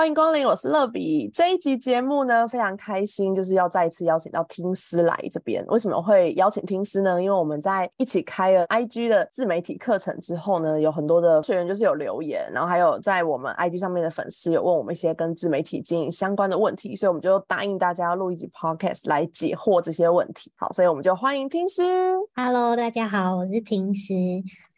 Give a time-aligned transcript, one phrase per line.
[0.00, 1.28] 欢迎光临，我是乐比。
[1.28, 5.62] 这一集节目呢，非常开心，就是要再一次邀请到听思来这边。
[5.66, 7.22] 为什么会邀请听思呢？
[7.22, 20.50] 因为我们在一起开了 IG 的自媒体课程之后呢，有很多的学员就是有留言，然后还有在我们 IG 上面的粉丝有问我们一些跟自媒体经营相关的问题，所以我们就答应大家要录一集 Podcast 来解惑这些问题。
[20.56, 21.82] 好，所以我们就欢迎听思。
[22.34, 24.14] Hello，大家好，我是听思。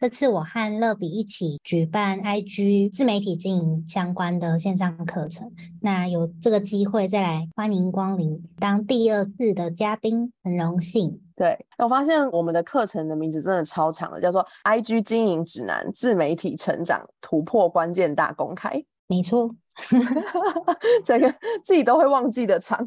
[0.03, 11.21] 这次我和乐比一起举办 IG 自媒体经营相关的线上课程，那有这个机会再来欢迎光临当第二次的嘉宾，很荣幸。
[11.37, 18.83] 对，我发现我们的课程的名字真的超长的，叫做 IG 经营指南：自媒体成长突破关键大公开。
[19.07, 19.49] 没错，
[21.05, 22.85] 整个自己都会忘记的长，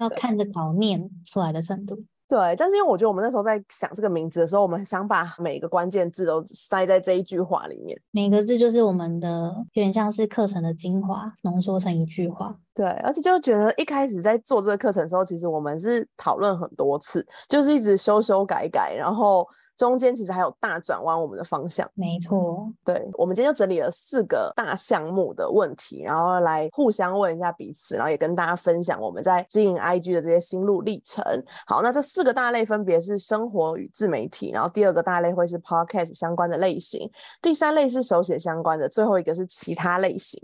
[0.00, 2.02] 要看着稿念出来的程度。
[2.34, 12.52] 对，但是因为我觉得我们那时候在想这个名字的时候，我们想把每个关键字都塞在这一句话里面，每个字就是我们的，有点像是课程的精华，浓缩成一句话。
[12.74, 19.46] 对，而且就觉得一开始在做这个课程的时候，其实我们是讨论很多次，就是一直修修改改，然后。
[19.76, 22.70] 中间其实还有大转弯，我们的方向没错。
[22.84, 31.24] 对，我们今天就整理了四个大项目的问题，然后来互相问一下彼此，然后也跟大家分享我们在经营 IG 的这些心路历程。
[31.66, 37.10] 好，那这四个大类分别是生活与自媒体，然后第二个大类会是 Podcast 相关的类型，
[37.42, 40.40] 第三类是手写相关的，最后一个是其他类型。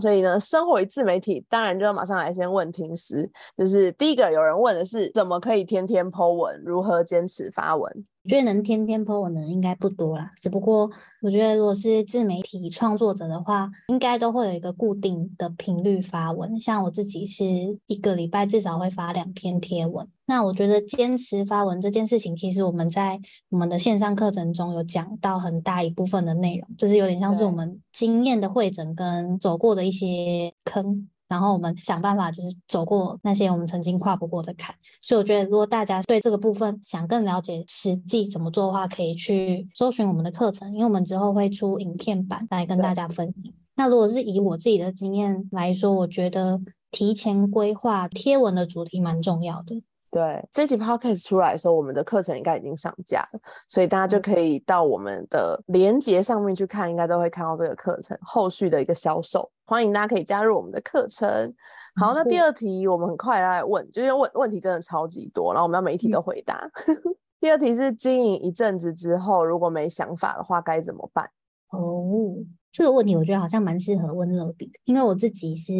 [0.00, 8.06] 所以呢，生活与自媒体当然就要马上来先问听思，就是第一个有人问的是怎么可以天天 Po 文，如何坚持发文？
[8.22, 10.90] 我觉得能天天 po 文的人应该不多啦，只不过
[11.22, 16.60] 我觉得如果是自媒体创作者的话，应该都会有一个固定的频率发文。
[16.60, 17.44] 像我自己是
[17.86, 20.06] 一个礼拜至少会发两篇贴文。
[20.26, 23.18] 那我觉得坚持发文这件事情，其实我们在
[23.48, 31.08] 我们的线上课程中有讲到很大一部分的内容，就是有点像是我们经验的会诊跟走过的一些坑。
[31.30, 34.74] 然后我们想办法，就是走过那些我们曾经跨不过的坎。
[35.00, 43.54] 所以我觉得，如果大家对这个部分想更了解实际怎么做的话，可以去搜寻我们的课程，因为我们之后会出影片版来跟大家分享。
[43.76, 49.82] 那如果是以我自己的经验来说，我觉得提前规划贴文的主题蛮重要的。
[50.10, 59.48] 对，这集 podcast 出来的时候，我们的课程应该已经上架了，所以大家就可以到我们的连接上面去看，应该都会看到这个课程后续的一个销售。
[59.66, 61.54] 欢迎大家可以加入我们的课程。
[61.94, 66.68] 好，那第二题我们很快来问，就是问问题真的超级多，然后我们要每一题都回答。
[67.40, 71.30] 第二题是经营一阵子之后，如果没想法的话该怎么办？
[71.70, 72.34] 哦。
[72.72, 75.72] 这个问题我觉得好像蛮适合温乐比的，因为我自己是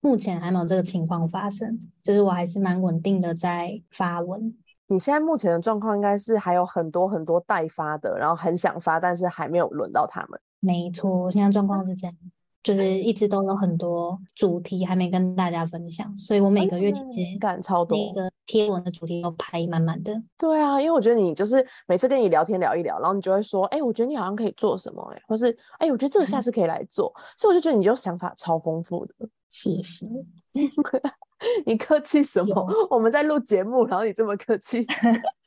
[0.00, 4.54] 目前还没有这个情况发生，就是我还是蛮稳定的在发文。
[4.88, 10.38] 你现在目前的状况应该是还有很多很多待发的，然后很想发，但是还没有轮到他们。
[10.60, 12.14] 没错，我现在状况是这样。
[12.62, 20.12] 就是一直都有很多主题还没跟大家分享，所以我每个月其实感超多，每个贴文的主题都排满满的。
[20.38, 29.14] 对啊，因为我觉得你就是每次跟你聊天聊一聊，然后你就会说，哎，我觉得你好像可以做什么，哎，或是哎，我觉得这个下次可以来做，所以我就觉得你就想法超丰富的。
[29.48, 30.06] 谢谢，
[31.66, 32.66] 你客气什么？
[32.88, 34.86] 我们在录节目，然后你这么客气，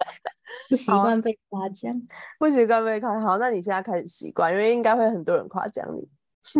[0.70, 2.00] 不习惯被夸奖，
[2.38, 3.22] 不习惯被夸奖。
[3.22, 6.08] 好，那你现在开始习惯，因为应该会很多人夸奖你。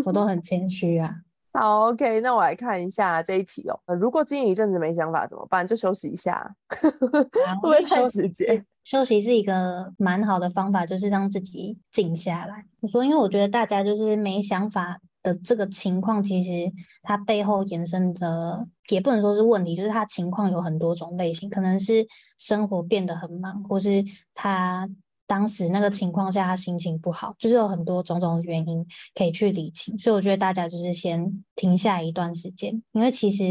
[0.06, 1.16] 我都很谦虚啊。
[1.58, 3.80] 好，OK，那我来看一下这一题哦。
[3.96, 5.66] 如果经营一阵子没想法怎么办？
[5.66, 6.92] 就休息一下， 会
[7.62, 8.62] 不会太直接？
[8.84, 12.66] 休息是一个蛮好的方法，就是让自己静下来。
[12.82, 16.70] 我说，因为我觉得大家就是没想法的这个情况，其实
[17.02, 22.06] 它背后延伸的也不能说是问题，就是它情况有很多种类型，可能是
[22.38, 24.04] 生活变得很忙，或是
[24.34, 24.90] 他。
[25.28, 29.98] 当时那个情况下，他心情不好，就是有很多种种原因可以去理清。
[29.98, 33.44] 所以我觉得大家就是先停下一段时间，因为其实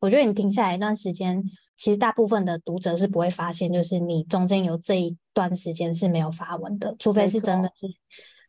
[0.00, 1.42] 我觉得你停下来一段时间，
[1.76, 7.86] 其实大部分的读者是不会发现，就是你中间有这一段时间是没有发文的，除非是真的是。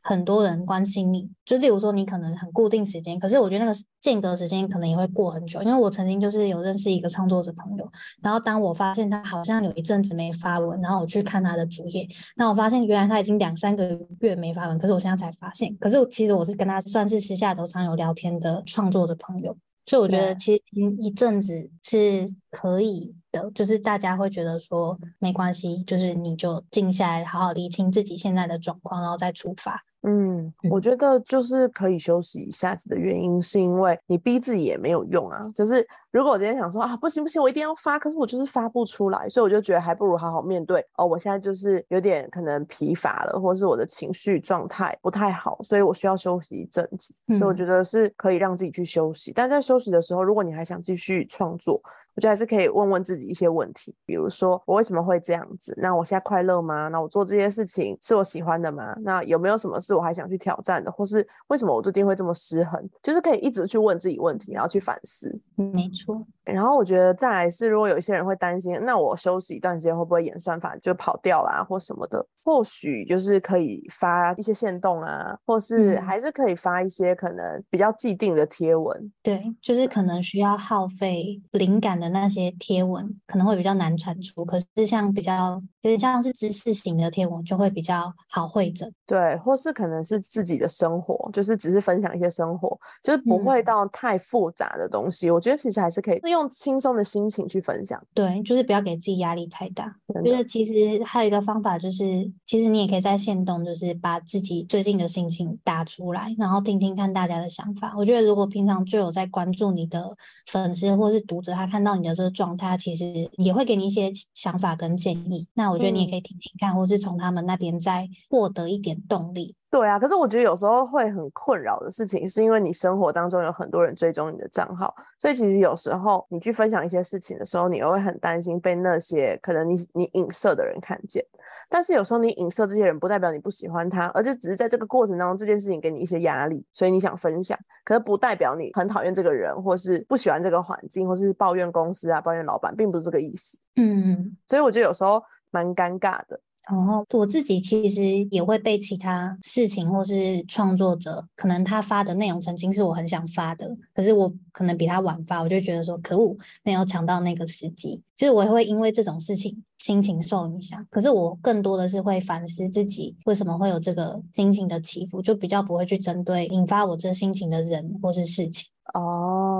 [0.05, 5.61] 很多人关心你，就例如说你可能很固定时间，可是我觉得那个间隔时间可能也会过很久。
[5.63, 7.89] 因为我曾经就是有认识一个创作者朋友，
[8.21, 12.05] 然后当我发现他好像有一阵子没发文，然后我去看他的主页，
[12.35, 19.55] 那我发现原来他已经两三个月没发文，可是我现在才发现，可是其实我是跟他算是私下都常有聊天的创作者朋友，
[19.85, 20.61] 所以我觉得其实
[20.99, 29.83] 一阵子是可以的，就是大家会觉得说没关系，就是你就静下来，好好理清自己现在的状况，然后再出发。
[30.05, 35.39] 嗯，我觉得就是可以休息一下子的原因，是因为你逼自己也没有用啊。
[35.55, 40.85] 就是如果我今天想说啊，不行不行，我一定要发，可是我就是发不出来，所以我就觉得还不如好好面对。
[40.97, 47.13] 哦，我现在就是有点可能疲乏了，或是我的情绪状态不太好，所以我需要休息一阵子。
[47.29, 49.31] 所以我觉得是可以让自己去休息。
[49.33, 51.81] 但在休息的时候，如果你还想继续创作，
[52.15, 55.73] 我觉得还是可以问问自己一些问题，比如说我为什么会这样子？
[55.77, 56.87] 那我现在快乐吗？
[56.89, 58.95] 那我做这些事情是我喜欢的吗？
[59.01, 60.91] 那有没有什么事我还想去挑战的？
[60.91, 62.89] 或是为什么我最近会这么失衡？
[63.01, 65.33] 就是可以一直去问自己问题，然后去反思。
[65.55, 66.25] 没错。
[66.45, 72.25] 然后我觉得再来是，如果有一些人会担心，那我休息一段时间会不会演算法就跑掉啦，或什么的？
[72.45, 79.11] 或许就是可以发一些线动啊，或是还是可以发一些可能比较既定的贴文。
[79.21, 84.43] 对，就是可能需要耗费灵感的那些贴文，可能会比较难产出。
[84.43, 88.91] 可是像比较有点像是知识型的贴文，就会比较好会整。
[89.07, 95.31] 对，或是可能是自己的生活，就是只是分享一些生活，就是不会到太复杂的东西。
[95.31, 96.19] 我觉得其实还是可以。
[96.33, 99.95] 用轻松的心情去分享，对，就是不要给自己压力太大。
[100.07, 107.93] 我觉得其实还有一个方法，就是其实你也可以在线动，就是把自己最近的心情打出来，然后听听看大家的想法。
[107.95, 110.15] 我觉得如果平常就有在关注你的
[110.47, 115.47] 粉丝或是读者，他看到你的这个状态，其实也会给你一些想法跟建议。
[115.53, 119.55] 那我觉得你也可以听听看，或是从他们那边再获得一点动力。
[119.73, 131.25] 对啊，可是我觉得有时候会很困扰的事情，是因为你生活当中有很多人追踪你的账号，所以其实有时候你去分享一些事情的时候，你又会很担心被那些可能你你影射的人看见。
[131.69, 143.57] 但是有时候你影射这些人，不代表你不喜欢他，而且只是在这个过程当中，这件事情给你一些压力，所以你想分享，可是不代表你很讨厌这个人，或是不喜欢这个环境，或是抱怨公司啊、抱怨老板，并不是这个意思。
[143.77, 146.39] 嗯，所以我觉得有时候蛮尴尬的。
[146.69, 158.01] 然后我自己其实也会被其他事情或是创作者，可能他发的内容曾经是我很想发的，可是我可能比他晚发，我就觉得说可恶，没有抢到那个时机。
[158.15, 168.69] 就是我也会因为这种事情心情受影响，可是我更多的是会反思自己为什么会有这个心情的起伏，就比较不会去针对引发我这心情的人或是事情。
[168.93, 169.52] 哦，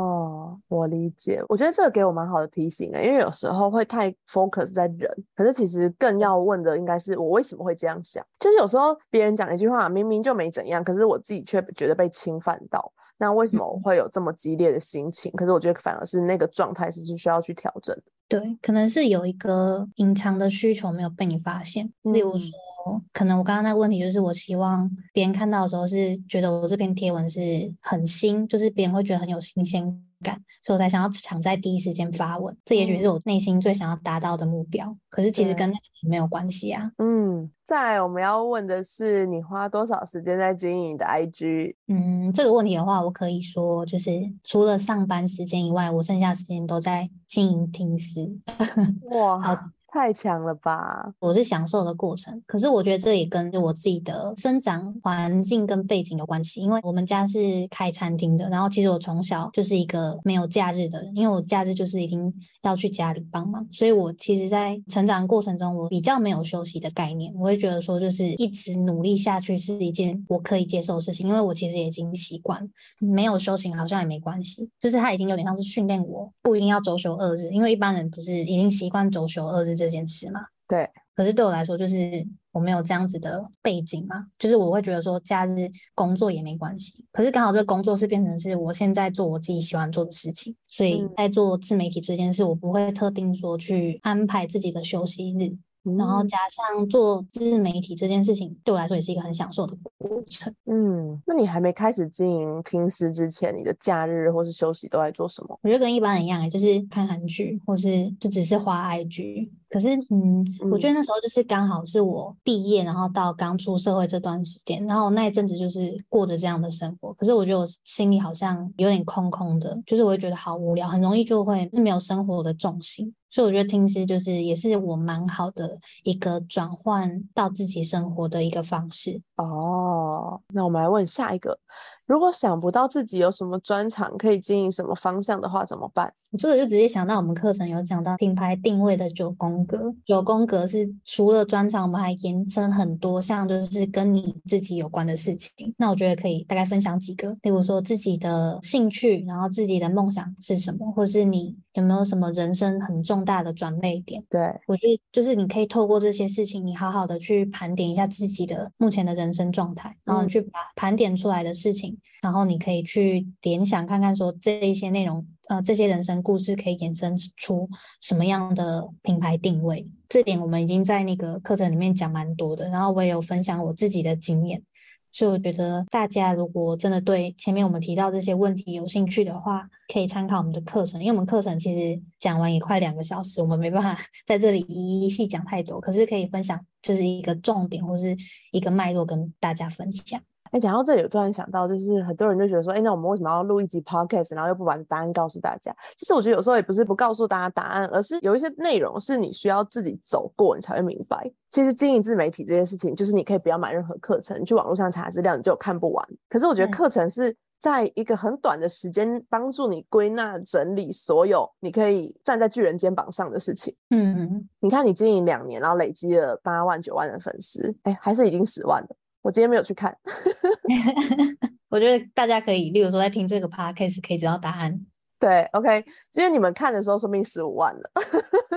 [0.68, 1.44] 我理解。
[1.50, 8.26] 我觉得这个给我蛮好的提醒啊，因为有时候会太 focus 在人，可是其实更要问的应该是我为什么会这样想。
[8.40, 12.92] 就是有时候别人讲一句话，明明就没怎样，可是我自己却觉得被侵犯到。
[13.18, 15.32] 那为什么我会有这么激烈的心情？
[15.34, 18.04] 可是我觉得反而是那个状态是是需要去调整的。
[18.28, 21.90] 对，可能是有一个隐藏的需求没有被你发现。
[22.02, 27.40] 例如说，可能我刚刚那个问题就是，我希望别人看到的时候是觉得我这篇贴文是
[27.82, 30.04] 很新，就是别人会觉得很有新鲜。
[30.24, 34.98] 感，所以我才想要抢在第一时间发文，这也许是我内心最想要达到的目标。
[35.10, 36.92] 可是其实跟那个没有关系啊。
[36.98, 41.76] 嗯，再来我们要问的是，你花多少时间在经营你的 IG？
[41.88, 44.12] 嗯，这个问题的话，我可以说，就是
[44.44, 48.32] 除了上班时间以外，我剩下时间都在经营听师。
[49.12, 49.72] 哇。
[49.94, 51.14] 太强了吧！
[51.20, 56.62] 我是享受的过程，可是我觉得这也跟我自己的生长环境跟背景有关系。
[56.62, 67.32] 因为我们家是开餐厅的，然后其实我从小就是一个没有假日的人，因为我假日就是一定要去家里帮忙，所以我其实，在成长过程中，我比较没有休息的概念。
[67.36, 72.68] 我会觉得说，就是一直努力下去是一件我可以接受的事情，因为我其实已经习惯
[72.98, 74.68] 没有休息，好像也没关系。
[74.80, 79.83] 就是他已经有点像是训练我，不一定要周休二日，因为一般人不是已经习惯周休二日。
[79.84, 80.90] 这件事嘛，对。
[81.16, 87.06] 可是对我来说，就是我没有这样子的背景嘛，就是我会觉得说假日工作也没关系。
[87.12, 95.56] 可是刚好这个工作是变成是我现在做我自己喜欢做的事情，所以在做自媒体这件事，我不会特定说去安排自己的休息日。
[95.98, 100.52] 然后加上做自媒体这件事情，对我来说也是一个很享受的过程。
[100.66, 105.60] 嗯，那你还没开始经营拼思之前，你的假日或是休息都在做什么？
[105.62, 109.50] 我觉得跟一般人一样，就是看韩剧，或是就只是花 IG。
[109.74, 117.12] 可是，嗯，我觉得那时候就是刚好是我毕业，然后到刚出社会这段时间，然后那一阵子就是过着这样的生活。
[117.16, 123.12] 可是我觉得我心里好像有点空空的，就是我会觉得好无聊，很容易就会是没有生活的重心。
[123.32, 129.20] 所以我觉得听诗就是也是我蛮好的一个转换到自己生活的一个方式。
[129.38, 131.58] 哦，那我们来问下一个，
[132.06, 136.14] 如果想不到自己有什么专长可以经营什么方向的话，怎么办？
[136.36, 145.52] 这个就直接想到我们课程有讲到品牌定位的九宫格，九宫格是除了专长，我们还延伸很多像就是跟你自己有关的事情。
[145.78, 154.24] 那我觉得可以大概分享几个，例如说自己的兴趣，然后自己的梦想是什么，或是你有没有什么人生很重大的转捩点？
[154.28, 165.26] 对我觉得就是你可以透过这些事情，你好好的去盘点一下自己的目前的人生状态，然后去把盘点出来的事情，然后你可以去联想看看说这一些内容。
[165.50, 167.70] 呃，这些人生故事可以衍生出
[168.00, 169.86] 什么样的品牌定位？
[170.08, 174.64] 这点我们已经在那个课程里面讲蛮多的，然后我也有分享我自己的经验，
[175.12, 188.16] 所以我觉得大家如果真的对前面我们提到这些问题有兴趣的话，可以参考我们的课程，因为我们课程其实讲完也快两个小时，我们没办法 在这里一一细讲太多，可是可以分享就是一个重点或是
[188.54, 190.22] 一个脉络跟大家分享。
[190.54, 195.76] 哎，讲到这里，我突然想到，就是很多人就觉得说，哎，那我们为什么要录一集 podcast，然后又不把答案告诉大家？
[195.98, 201.28] 其实我觉得有时候也不是不告诉大家答案，而是有一些内容是你需要自己走过，你才会明白。
[201.50, 206.08] 其实经营自媒体这件事情，就是你可以不要买任何课程，你去网络上查资料，你就看不完。
[206.30, 213.76] 可是我觉得课程是在一个很短的时间，帮助你归纳整理所有你可以站在巨人肩膀上的事情。
[213.90, 218.96] 嗯，你看你经营两年，然后累积了八万九万的粉丝，哎，还是已经十万了。
[219.24, 219.98] 我今天没有去看，
[221.70, 224.86] 我觉得大家可以，例如说在听这个 podcast 可以知道答案。
[225.24, 227.90] 对，OK，因为你们看的时候说明十五万了，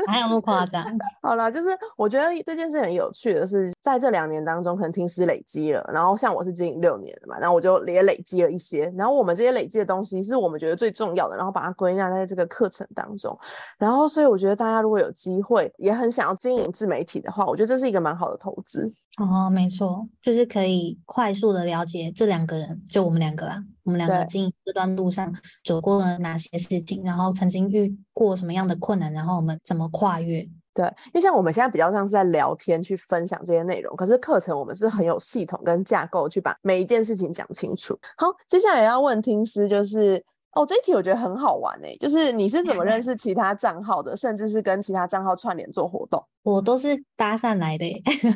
[0.09, 0.85] 还有那么夸张？
[1.23, 13.39] 好了，就是我觉得这件事很有趣的是，在这两年当中，可能听师累积了，然后像我是经营六年的嘛，然后我就也累积了一些，然后我们这些累积的东西是我们觉得最重要的，然后把它归纳在这个课程当中，
[13.79, 18.91] 然后所以我觉得大家如果有机会，也很想要经营自媒体的话，我觉得这是一个蛮好的投资。
[19.19, 30.47] 哦，没错，就是可以快速的了解这两个人，就我们两个啊，我们两个经营这段路上走过了哪些事情，然后曾经遇过什么样的困难，然后我们怎么跨越。
[30.75, 37.99] 对，因为像我们现在比较像是在聊天，去分享这些内容，可是课程我们是很有系统跟架构，去把每一件事情讲清楚。
[38.19, 40.23] 好，接下来要问听师就是。
[40.53, 46.25] 哦，这一题我觉得很好玩诶，就是你是怎么认识其他账号的，甚至是跟其他账号串联做活动？
[46.43, 47.85] 我都是搭讪来的，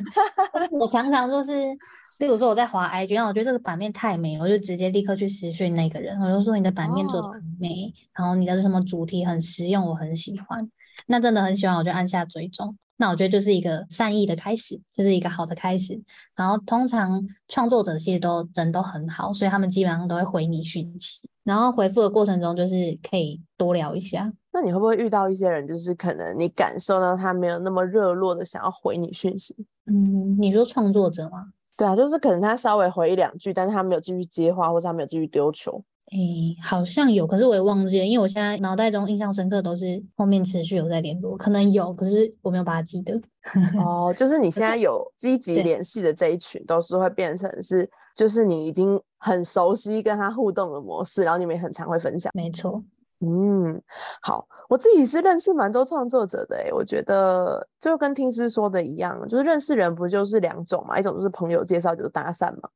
[0.79, 1.51] 我常常就是，
[2.21, 10.71] 例如说我在滑 IG，然后我觉得这个版面太美，我就直接立刻去私讯那个人，我就说你的版面做的很美，然后你的什么主题很实用，我很喜欢，
[11.07, 12.77] 那真的很喜欢，我就按下追踪。
[12.99, 15.99] 那我觉得就是一个善意的开始，就是一个好的开始。
[16.37, 21.23] 然后通常创作者其实都人都很好，所以他们基本上都会回你讯息。
[21.43, 24.31] 然后回复的过程中，就是可以多聊一下。
[24.53, 29.57] 那你会不会遇到一些人，就是可能你感受到他没有那么热络的想要回你讯息？
[29.87, 31.47] 嗯，你说创作者吗？
[31.81, 35.83] 对啊，就是可能他稍微回一两句，但是他没有继续接话，或者他没有继续丢球。
[36.13, 43.19] 诶，好像有，可是我也忘记了，因为我现在脑袋中印象深刻都是后面持续有在联络，可能有，可是我没有把它记得。
[43.81, 52.31] 哦，就是你现在有积极联系的这一群，都是会变成是，就是你已经很熟悉跟他互动的模式，然后你们也很常会分享。
[52.35, 52.85] 没错。
[53.23, 53.81] 嗯，
[54.23, 62.71] 好，我自己是认识蛮多创作者的诶，我觉得就跟听师说的一样，就是认识人不就是两种嘛，一种就是朋友介绍，就是搭讪嘛。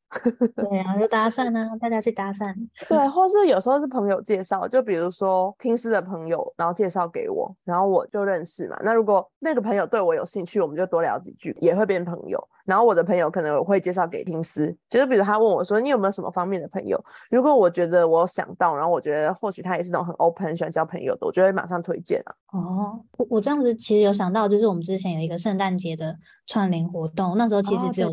[0.55, 2.55] 对啊，就搭讪啊，大家去搭讪。
[2.87, 8.77] 对，或是有时候是朋友介绍，就比如说听师的朋友，然后介绍给我，然后我就认识嘛。
[8.83, 12.39] 那如果那个朋友对我有兴趣，我们就多聊几句，也会变朋友。
[12.65, 22.35] 然后我的朋友可能会介绍给听师，就是比如他问我说：“你有没有什么方面的朋友？”如果我觉得我想到，然后我觉得或许他也是那种很 open、喜欢交朋友的，我就会马上推荐啊。
[22.53, 26.17] 哦，我我这样子其实有想到，就是我们之前有一个圣诞节的
[26.47, 28.11] 串联活动，那时候其实只有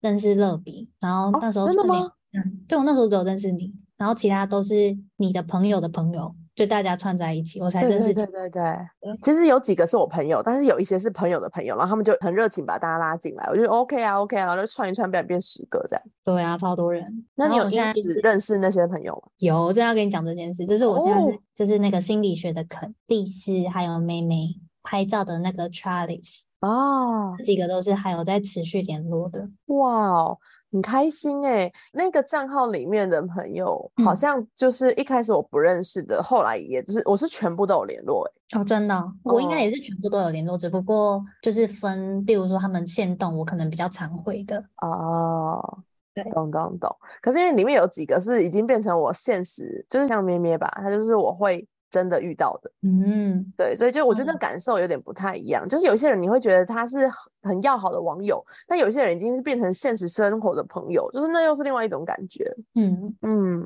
[0.00, 2.12] 认识乐比，然后那时候真的吗？
[2.34, 6.34] 嗯，对我那时候只有认识你，然后其他都是你的朋友的朋友。
[6.56, 8.14] 就大家串在一起，我才认识。
[8.14, 13.46] 对对对对，其实有几个是我朋友，但是有一些是朋友的朋友，然后他们就很热情把大家拉进来。
[13.50, 16.02] 我觉得 OK 啊，OK 啊，就串一串，变变十个这样。
[16.24, 17.04] 对啊，超多人。
[17.34, 19.30] 那你有因此认识那些朋友吗？
[19.40, 24.48] 有，正要跟你讲这件事，就是我现在是就是那个心理学的肯蒂斯，还有妹妹
[24.82, 29.46] 拍照的那个 Charles 哦，这几个都是还有在持续联络的。
[29.66, 30.38] 哇哦。
[30.76, 38.60] 很开心哎，那个账号里面的朋友好像就是一开始我不认识的，后来也是我是全部都有联络哎。
[38.60, 44.62] 哦，真的，我应该也是全部都有联络，只不过就是分，例如说他们现动，我可能比较常会的。
[44.82, 45.78] 哦，
[46.14, 46.94] 对，懂懂懂。
[47.22, 52.70] 可是因为里面有几个是已经变成我现实，就是像咩咩吧，他就是我会真的遇到的。
[52.82, 62.52] 嗯，对，所以就我觉得嗯感受有点不太一样，就是有些人你会觉得他是很很要好的网友，但有些人已经是变成现实生活的朋友，就是那又是另外一种感觉。
[62.74, 63.64] 嗯，嗯，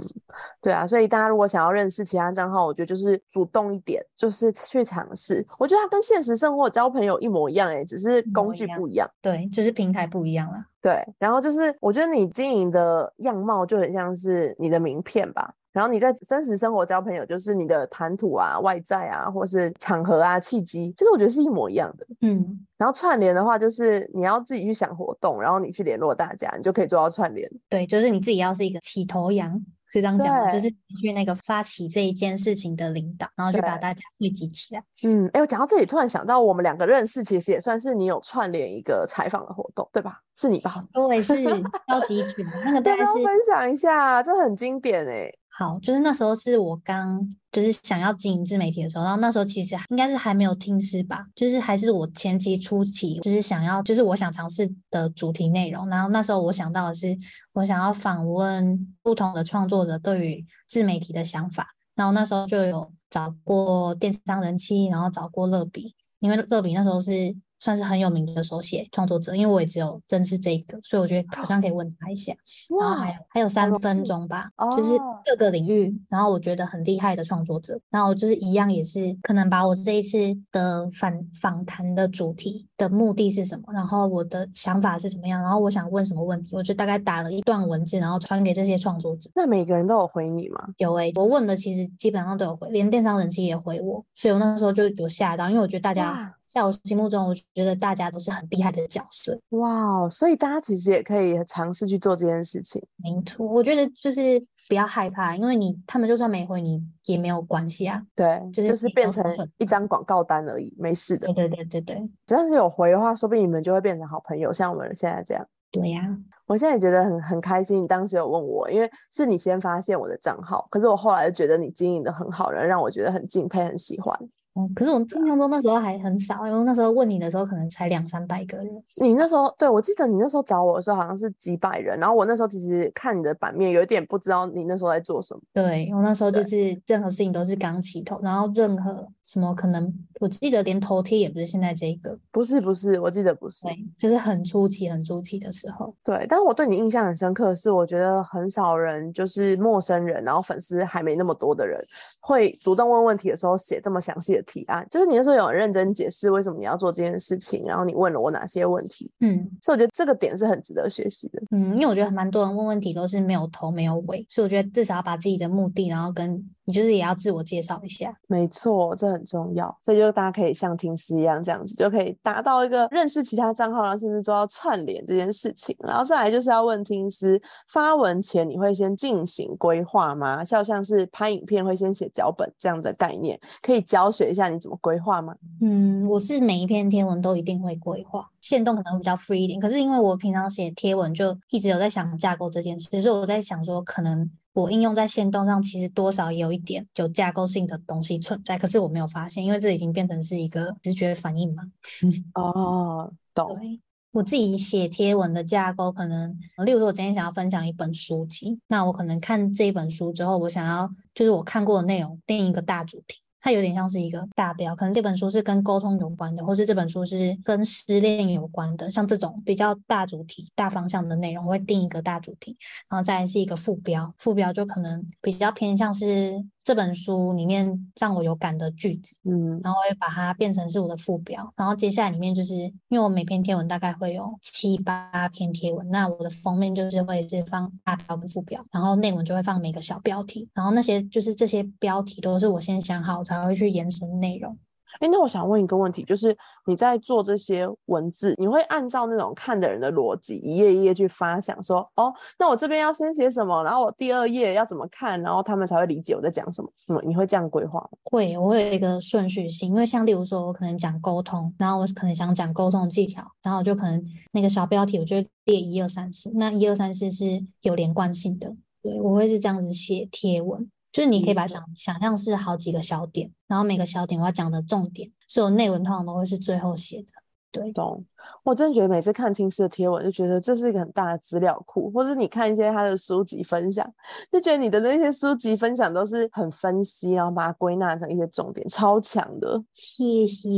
[0.60, 5.46] 对啊，所以大家如果想要认识其他账号，我觉得就是主动一点，就是去尝试。
[5.58, 9.10] 我觉得它跟现实生活交朋友一模一样、欸，只是工具不一样。
[9.22, 10.62] 对，就是平台不一样了。
[10.82, 15.54] 对，然后就是我觉得你经营的样貌就很像是你的名片吧。
[15.72, 22.06] 然后你在真实生活交朋友，就是你的谈吐啊、外在啊，或是场合啊、契机，就是我觉得是一模一样的。
[22.22, 27.48] 嗯，然后串联的话，就是你要自己去想活动，然后你去联络大家，你就可以做到串联。
[27.68, 29.52] 对，就是你自己要是一个起头羊，
[29.92, 30.52] 是这样讲的？
[30.52, 30.68] 就是
[31.00, 34.82] 去那个发起这一件事情的领导，然后就把大家汇集起来。
[35.04, 40.18] 嗯，哎，我讲到这里，突然想到，我们两个认识，其实也算是你有串联一个采访的活动，对吧？
[40.34, 40.82] 是你吧？
[40.92, 41.44] 对，是
[41.86, 44.20] 超级群那个， 要大家分享一下？
[44.20, 45.32] 这很经典哎。
[45.60, 47.20] 好，就是那时候是我刚
[47.52, 57.14] 就是想要经营自媒体的时候，然后那时候其实应该是还没有听师吧，就是还是我前期初期，就是想要就是我想尝试的主题内容，然后那时候我想到的是
[57.52, 72.32] 我想要访问不同的创作者对于自媒体的想法，然后那时候就有找过电商人气，然后找过乐比，因为乐比那时候是算是很有名的手写创作者，因为我也只有认识这个，所以我觉得好像可以问他一下。
[72.80, 80.18] 然后还有还有三分钟吧，就是哦各个领域，然后我觉得很厉害的创作者，然后就是一样也是可能把我这一次
[80.50, 89.30] 的访访谈的主题的目的是什么，然后我的想法是什么样，然后我想问什么问题，我就大概打了一段文字，然后传给这些创作者。
[89.34, 90.68] 那每个人都有回你吗？
[90.78, 99.38] 有诶、我问的其实基本上都有回，连电商人气也回我，所以我那时候就有吓到，因为我觉得大家哇在我心目中，我觉得大家都是很厉害的角色。
[99.50, 102.82] 哇哦，所以大家其实也可以尝试去做这件事情。
[102.96, 108.02] 没错，我觉得就是不要害怕，因为你他们就算没回你也没有关系啊。
[108.14, 109.24] 对，就是就是变成
[109.58, 111.48] 一张广告单而已，没事的对。
[111.48, 115.46] 对对对对只要是有回的话，说不定你们就会变成好朋友，像我们现在这样。
[115.72, 116.04] 对呀、
[116.46, 124.18] 我现在也觉得很很开心，你当时有问我，因为是你先发现我的账号，可是我后来就觉得你经营的很好，然后让我觉得很敬佩、很喜欢。
[124.54, 128.66] 嗯，可是我印象中那时候还很少，因为那时候问你的时候可能才两三百个人。
[128.96, 135.40] 你那时候，对，我记得你那时候找我的时候好像是几百人，然后我那时候其实看你的版面有一点不知道你那时候在做什么。
[135.52, 143.62] 对，我那时候就是任何事情都是刚起头，然后任何什么可能，我记得连头贴也不是现在这个，不是不是，我记得不是。
[143.66, 145.94] 对，就是很初期很初期的时候。
[146.02, 151.80] 对，但我对你印象很深刻的是，我觉得很少人就是陌生人，然后粉丝还没那么多的人，
[152.20, 154.86] 会主动问问题的时候写这么详细的提案。
[154.90, 161.42] 就是你那时候有很认真解释为什么你要做这件事情，然后你问了我哪些问题，嗯所以我觉得这个点是很值得学习的。
[161.50, 168.16] 嗯，因为我觉得蛮多人问问题都是没有头没有尾，所以我觉得至少要把自己的目的，然后跟你就是也要自我介绍一下。
[168.28, 175.76] 没错，这很重要，所以就大家可以像听师一样这样子，就可以达到一个认识其他账号，然后甚至做到串联这件事情。
[175.80, 180.44] 然后再来就是要问听师，发文前你会先进行规划吗？
[180.44, 185.34] 像像是拍影片会先写脚本这样的概念，可以教学一下你怎么规划吗？
[185.60, 189.58] 嗯，我是每一篇贴文都一定会规划，限动可能会比较 free 一点。
[189.58, 201.62] 可是因为我平常写贴文就一直有在想架构这件事，所以我在想说，可能我应用在线动上，其实多少也有一点有架构性的东西存在，可是我没有发现，因为这已经变成是一个直觉反应嘛。
[202.34, 203.56] 哦，懂。
[203.56, 203.80] 对，
[204.12, 213.20] 我自己写贴文的架构，可能例如说，我今天想要分享一本书籍，那我可能看这一本书之后，我想要就是我看过的内容定一个大主题。
[213.40, 222.56] 它有点像是一个大标，可能这本书是跟沟通有关的，或是这本书是跟失恋有关的，像这种比较大主题、大方向的内容，我会定一个大主题，
[222.88, 244.56] 然后再是一个副标，副标就可能比较偏向是这本书里面让我有感的句子，嗯，然后我会把它变成是我的副标，然后接下来里面就是因为我每篇贴文大概会有七八篇贴文，那我的封面就是会是放大标跟副标，然后内文就会放每个小标题，然后那些就是这些标题都是我先想好才会去延伸内容。
[244.98, 256.70] 哎，那我想问一个问题，就是你在做这些文字，你会按照那种看的人的逻辑，一页一页去发想说，哦，那我这边要先写什么，然后我第二页要怎么看，然后他们才会理解我在讲什么？
[256.88, 257.88] 嗯，你会这样规划吗？
[258.10, 267.24] 会，我有一个顺序性，因为像例如说，我可能讲沟通，然后我可能想讲沟通技巧，然后我就可能那个小标题我就列一二三四，那一二三四是
[267.62, 277.19] 有连贯性的，对，我会是这样子写贴文，就是你可以把它想想象是好几个小点，然后每个小点我要讲的重点，所以我内文通常都会是最后写的。
[277.52, 278.04] 对，懂。
[278.44, 283.84] 我真的觉得每次看听师的贴文，就觉得这是一个很大的资料库，或者你看一些他的书籍分享，
[284.30, 289.62] 就觉得你的那些书籍分享都是很分析，然后把它归纳成一些重点，超强的。
[289.72, 290.48] 谢谢。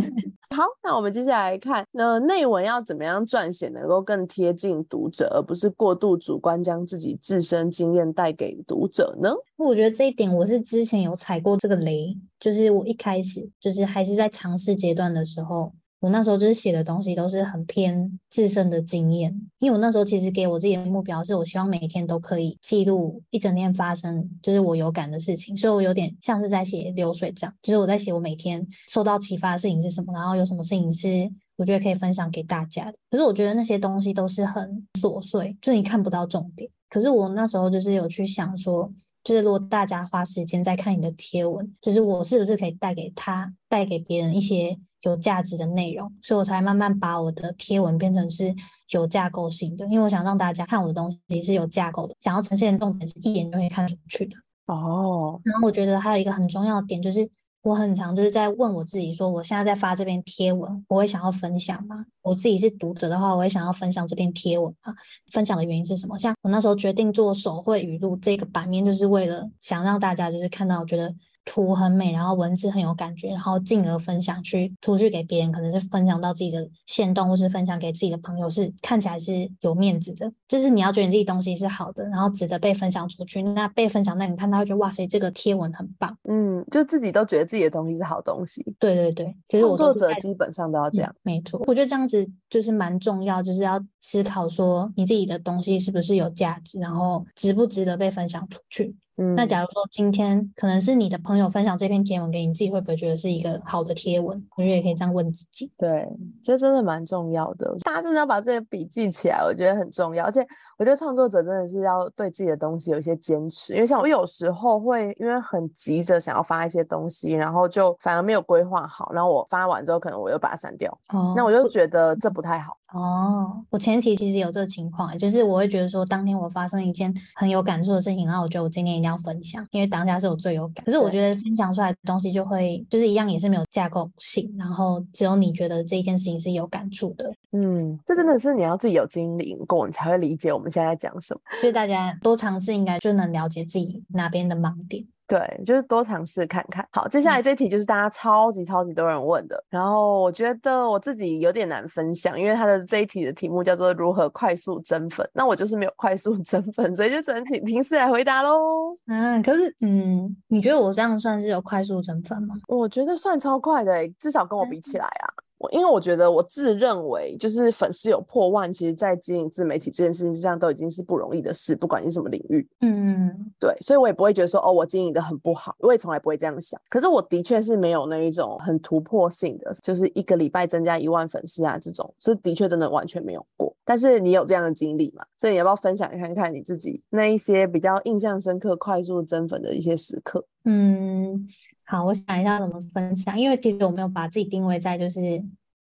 [0.54, 9.32] 好，那我们接下来看，那内文要怎么样撰写能够更贴近读者，而不是过度主观将自己自身经验带给读者呢？
[9.56, 15.72] 我觉得这一点我是之前有踩过这个雷，就是我一开始就是还是在尝试阶段的时候。
[16.02, 32.94] 我那时候就是写的东西都是很偏自身的经验，因为我那时候其实给我自己的目标是我希望每天都可以记录一整天发生就是我有感的事情，所以我有点像是在写流水账，就是我在写我每天受到启发的事情是什么，然后有什么事情是我觉得可以分享给大家的。
[33.08, 36.68] 可是我觉得那些东西都是很琐碎，就你看不到重点。
[36.90, 44.76] 可是我那时候就是有去想说，就是如果大家花时间在看你的贴文，就是我是不是可以带给他、带给别人一些。
[45.02, 48.54] 有价值的内容，所以我才慢慢把我的贴文变成是
[48.90, 54.36] 有架构性的，因为我想让大家看我的东西是有架构的，想要呈现的重点是一眼就可以看出去的。
[54.66, 57.28] 哦，然后我觉得还有一个很重要的点就是，
[57.62, 62.06] 我很常就是在问我自己说，我现在在发这篇贴文，我会想要分享吗？
[62.22, 64.94] 我自己是读者的话，我会想要分享这篇贴文啊？
[65.32, 66.16] 分享的原因是什么？
[66.16, 71.12] 像我那时候决定做手绘语录这个版面，就是为了想让大家就是看到，我觉得。
[71.44, 80.32] 图很美，然后文字很有感觉，然后进而分享去出去给别人，可能是分享到自己的线动，或是分享给自己的朋友，是看起来是有面子的。
[80.46, 83.42] 就是你要觉得你自己东西是好的，然后值得被分享出去。
[83.42, 86.16] 那被分享，那你看到会觉得哇塞，这个贴文很棒。
[86.28, 88.62] 嗯，就自己都觉得自己的东西是好东西。
[88.78, 91.14] 对对对，其实作者基本上都要这样。
[91.22, 98.94] 没错，我觉得这样子就是蛮重要，就是要思考说你自己的东西是不是有价值，然后值不值得被分享出去。
[99.34, 104.42] 那假如说今天可能是你的朋友分享这篇贴文给你，自己会不会觉得是一个好的贴文？
[104.56, 105.70] 我觉得也可以这样问自己。
[105.78, 106.08] 对，
[106.42, 110.24] 这真的蛮重要的，大家真的要把这些笔记起来，我觉得很重要。
[110.24, 110.46] 而且
[110.82, 122.76] 我觉得创作者真的是要对自己的东西有一些坚持，因为像我有时候会因为很急着想要发一些东西，然后就反而没有规划好，然后我发完之后可能我又把它删掉，哦那我就觉得这不太好。
[122.92, 130.84] 哦，我前期其实有这个情况，就是我会觉得说，当天我发生一件很有感触的事情，然后我觉得我今天一定要分享，因为当下是我最有感。
[130.84, 137.32] 可是我觉得分享出来的东西就会就是一样，也是没有架构性，然后只有你觉得这一件事情是有感触的。
[137.52, 141.40] 嗯，这真的是你要自己有经历过，你才会理解我们现在在讲什么。
[141.60, 145.04] 所以大家多尝试，应该就能了解自己哪边的盲点。
[145.28, 146.86] 对，就是多尝试看看。
[146.90, 158.94] 好，接下来这题就是大家超级超级多人问的，然后我觉得我自己有点难分享，因为他的这一题的题目叫做如何快速增粉，那我就是没有 快速增粉，所以就只能请平时来回答喽。
[159.06, 162.54] 嗯，可是嗯，你觉得我这样算是有快速增粉吗？
[162.68, 165.32] 我觉得算超快的，至少跟我比起来啊。
[165.70, 172.68] 因为我觉得我自认为就是粉丝有破万，其实，在经营自媒体这件事情上都已经是不容易的事，不管你什么领域。
[172.80, 176.80] 嗯，对，所以我也不会觉得说哦，我经营的很不好，我也从来不会这样想。
[176.88, 183.74] 可是我的确是没有那一种很突破性的，就是一个礼拜增加一万粉丝啊这种，是的确真的完全没有过。
[183.84, 185.24] 但是你有这样的经历嘛？
[185.36, 190.44] 所以你要不要分享看看你自己那一些比较印象深刻、快速增粉的一些时刻？
[190.64, 191.46] 嗯。
[191.92, 195.20] 好，我想一下怎么分享，因为其实我没有把自己定位在就是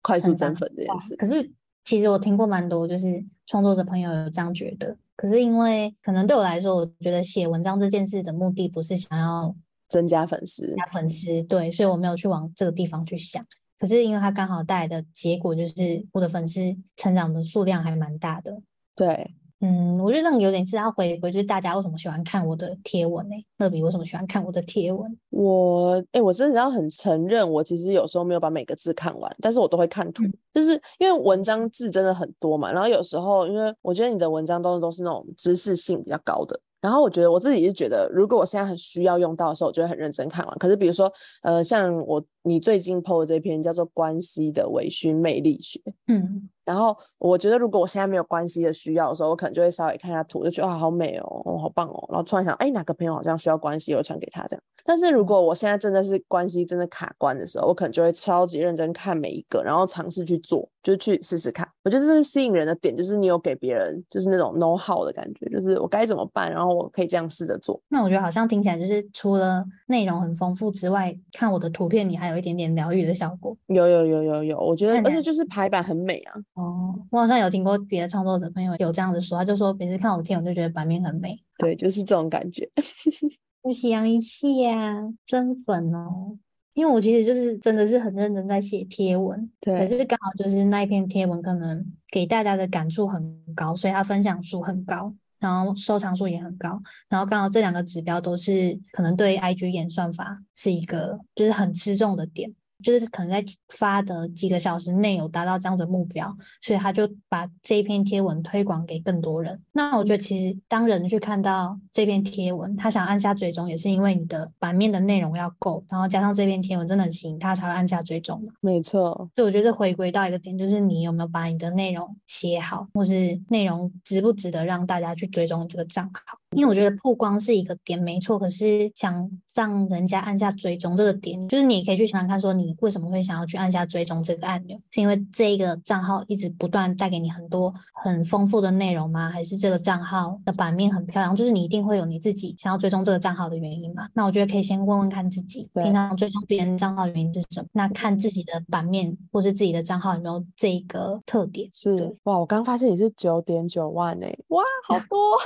[0.03, 1.17] 快速增粉这件事。
[1.17, 1.51] 可是
[1.87, 4.95] 其实我听过蛮多，就是创作者朋友有这样觉得。
[5.17, 9.57] 可是因为可能对我来说，我觉得写文章这件事的目的不是想要
[9.89, 13.43] 增加粉丝，加粉丝，对，所以我没有去往这个地方去想。
[13.79, 16.61] 可是因为它刚好带来的结果就是我的粉丝
[16.97, 18.61] 成长的数量还蛮大的，
[18.95, 19.35] 对。
[19.65, 23.35] 嗯，我觉得这样有点是要回归，就是大家为什么喜欢看我的贴文呢？
[23.57, 25.17] 乐比为什么喜欢看我的贴文？
[25.31, 30.23] 我哎，我真的要很承认，我其实有时候没有把每个字看完，但是我都会看图，
[30.53, 32.71] 就是因为文章字真的很多嘛。
[32.71, 36.61] 然后有时候，因为我觉得你的文章都是都是那种知识性比较高的。
[36.83, 40.59] 然后我觉得我自己是觉得，如果我现在很需要用到的时候，我就会很认真看完。
[40.59, 41.11] 可是比如说，
[41.43, 54.63] 呃，像我你最近 PO 的这篇叫做《关系的微醺魅力学》，嗯，然后我觉得如果我现在没有关系的需要的时候，我可能就会稍微看一下图，就觉得哇好美哦，哦好棒哦，然后突然想，哎哪个朋友好像需要关系，我传给他这样。
[54.87, 61.67] 但是如果我现在真的是关系真的卡关的时候，我可能就会超级认真看每一个，然后尝试去做，就去试试看。
[61.85, 67.81] 我觉得这是吸引人的点，就是你有给别人就是那种 know how 的感觉，就是我该怎么办，然后我可以这样试着做。
[67.89, 73.57] 那我觉得好像听起来就是除了内容很丰富之外，看我的图片你还有一点点疗愈的效果。
[73.67, 76.35] 有有有有有，我觉得而且就是排版很美啊。
[76.55, 81.39] 哦，我好像有听过别的创作者朋友有这样子说，他就说每次看我贴我就觉得版面很美。
[81.59, 82.69] 对，就是这种感觉。
[83.63, 86.39] 不想一下，真粉哦。
[86.75, 102.51] 因为我其实就是真的是很认真在写贴文，对可对，是刚好就是那一篇贴文可能给大家的感触很高，所以它分享数很高，然后收藏数也很高，然后刚好这两个指标都是可能对 IG 演算法是一个就是很吃重的点。
[102.83, 109.61] 就是可能在发的几个小时内有达到这样的目标，所以他就把这一篇贴文推广给更多人。
[109.73, 118.53] 那我觉得其实当人去看到这篇贴文，他想按下追踪，也是因为你的版面的内容要够，然后加上这篇贴文真的很吸引他，才会按下追踪嘛。
[118.61, 126.39] 没错，所以我觉得回归到一个点，就是你有没有把你的内容写好，或是内容值不值得让大家去追踪这个账号。
[126.55, 128.39] 因为我觉得曝光是一个点，没错。
[128.39, 134.79] 可是想让人家按下追踪这个点，就是你可以去想想看，说你为什么会想要去按下追踪这个按钮？
[134.91, 139.31] 是因为这个账号一直不断带给你很多很丰富的内容吗？
[139.31, 141.35] 还是这个账号的版面很漂亮？
[141.35, 144.09] 就是你一定会有你自己想要追踪这个账号的原因嘛？
[144.15, 147.67] 那我觉得可以先问问看自己，平常追踪别人账号的原因是什么？
[147.73, 151.69] 那看自己的版面或是自己的账号有没有这一个特点。
[151.73, 155.37] 是哇，我刚发现你是九点九万诶，哇，好多，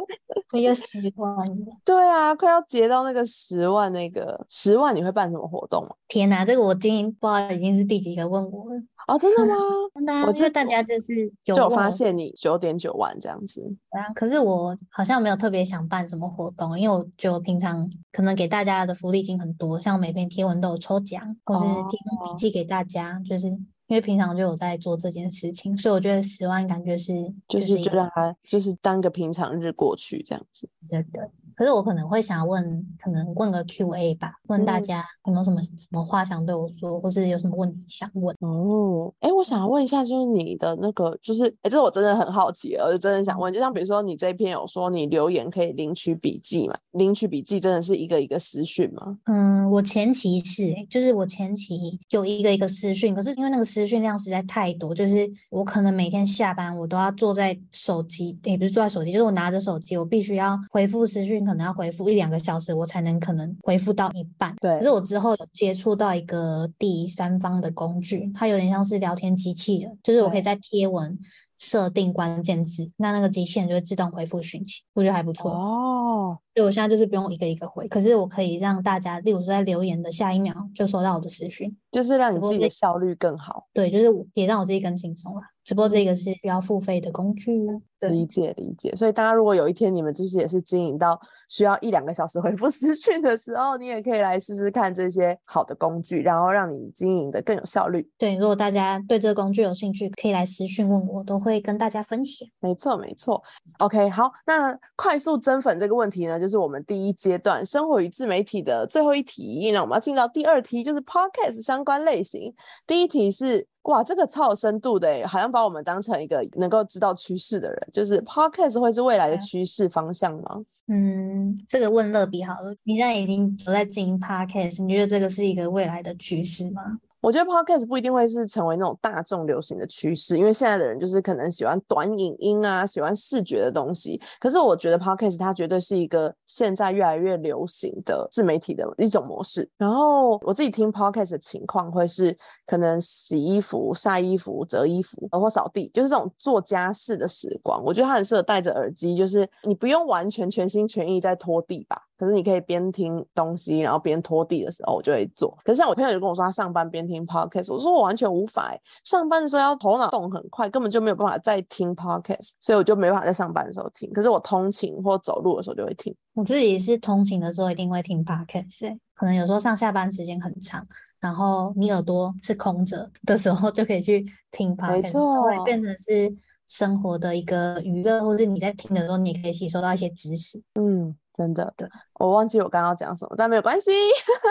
[0.52, 1.72] 我有喜欢的。
[1.84, 5.94] 对啊，快要结到那个十万那个十万，你会办什么活动吗？
[6.08, 8.82] 天哪，这个我今天不知道已经是第几个问我了。
[9.06, 9.54] 哦，真的吗？
[9.94, 13.60] 真的啊、我因为记得大家就是有就发现你九点九万这样子，
[13.90, 23.48] 啊，可是我好像没有特别想办什么活动，因为我觉得我平常可能给大家的福利已经很多，像每篇贴文都有抽奖，或是提供笔哦记给大家，就是
[23.90, 27.12] 因为平常就有在做这件事情，所以我觉得十万感觉是
[27.48, 30.68] 就是就让他就是当个平常日过去这样子。
[30.88, 31.20] 对对。
[31.60, 38.34] 可是我可能会想要问，可能问个 Q&A 吧，问大嗯家有没有什么什么话想对我说，或是有什么问题想问。
[38.40, 46.74] 哦，哎，我想要问一下，就是你的那个，就是哎，这我真的很好奇，我就真的想问，就像比如说你这篇有说你留言可以领取笔记嘛？
[46.92, 49.18] 领取笔记真的是一个一个私讯吗？
[49.26, 64.54] 嗯，我前期是、欸，就是我前期有一个一个私讯，可是因为那个私讯量实在太多，就是我可能每天下班我都要坐在手机，也不是坐在手机，就是我拿着手机，我必须要回复私讯，可能要回复一两个小时，我才能可能回复到一半。
[64.60, 71.18] 对可是我之后有接触到一个第三方的工具，它有点像是聊天机器人，就是我可以在贴文
[71.58, 75.50] 设定关键字，那那个机器人就会自动回复讯息，我觉得还不错。
[75.50, 83.66] 哦，所以我现在就是不用一个一个回，可是我可以让大家，例如说在留言的下一秒就收到我的私讯，就是让你自己的效率更好。
[83.72, 85.40] 对，就是也让我自己更轻松了。
[85.62, 87.52] 只不过这个是需要付费的工具，
[88.00, 98.08] 理，解理解，所以大家如果有一天你们就是也是经营到需要一两个小时回复私讯的时候，你也可以来试试看这些好的工具，然后让你经营的更有效率。
[98.18, 98.34] 对。
[98.36, 102.48] 如果大家对这个工具有兴趣，可以来私讯问我，都会跟大家分享。
[102.58, 103.40] 没错，没错。
[103.78, 109.70] OK，好，那快速增粉这个问题呢，就是我们第一阶段生活与自媒体的最后一题。
[109.72, 112.52] 那我们要进到第二题，就是 Podcast 相关类型。
[112.86, 117.88] 第一题是，哇，这个超有深度的诶，好像把我们当成一个能够知道趋势的人。
[117.92, 120.62] 就是 Podcast 会是未来的趋势方向吗？
[120.88, 126.98] 嗯，这个问乐比好了，你现在已经有在经营 podcast，你觉得这个是一个未来的趋势吗？
[127.20, 134.20] 我觉得 podcast 不一定会是成为那种大众流行的趋势，因为现在的人就是可能喜欢短影音啊，喜欢视觉的东西。
[134.38, 139.68] 可是我觉得 podcast 它绝对是一个现在越来越流行的自媒体的一种模式。
[139.76, 147.82] 然后我自己听 podcast 的情况会是可能洗衣服、晒衣服、折衣服，呃或扫地，就是这种做家事的时光。
[147.84, 152.00] 我觉得它很适合戴着耳机，就是你不用完全全心全意在拖地吧。
[152.20, 155.56] 可是你可以边听东西，然后边拖地的时候，我就会做。
[155.64, 164.12] 可是像我朋友就跟我说，他上班边听 podcast，我说我完全无法、欸，上班的时候要头脑动很快，根本就没有办法再听 podcast，所以我就没办法在上班的时候听。
[164.12, 166.14] 可是我通勤或走路的时候就会听。
[166.34, 170.86] 我自己是通勤的时候一定会听 podcast，欸可能有时候上下班时间很长，
[171.20, 176.34] 然后你耳朵是空着的时候，就可以去听 podcast，它会错变成是
[176.66, 180.62] 生活的一个娱乐，或是你在听的时候，你可以吸收到一些知识。
[180.74, 183.90] 嗯，真的对，我忘记我刚刚要讲什么，但没有关系。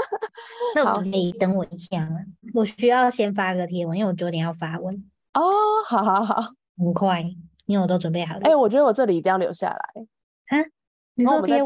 [0.74, 2.18] 那我们可以等我一下吗？
[2.56, 4.96] 我需要先发个贴文，因为我九点要发文，
[5.36, 5.44] 哦，
[5.86, 6.42] 好好好，
[6.80, 7.22] 很快，
[7.68, 8.42] 因为我都准备好了。
[8.42, 10.08] 哎、我觉得我这里一定要留下来。
[11.24, 11.58] 你？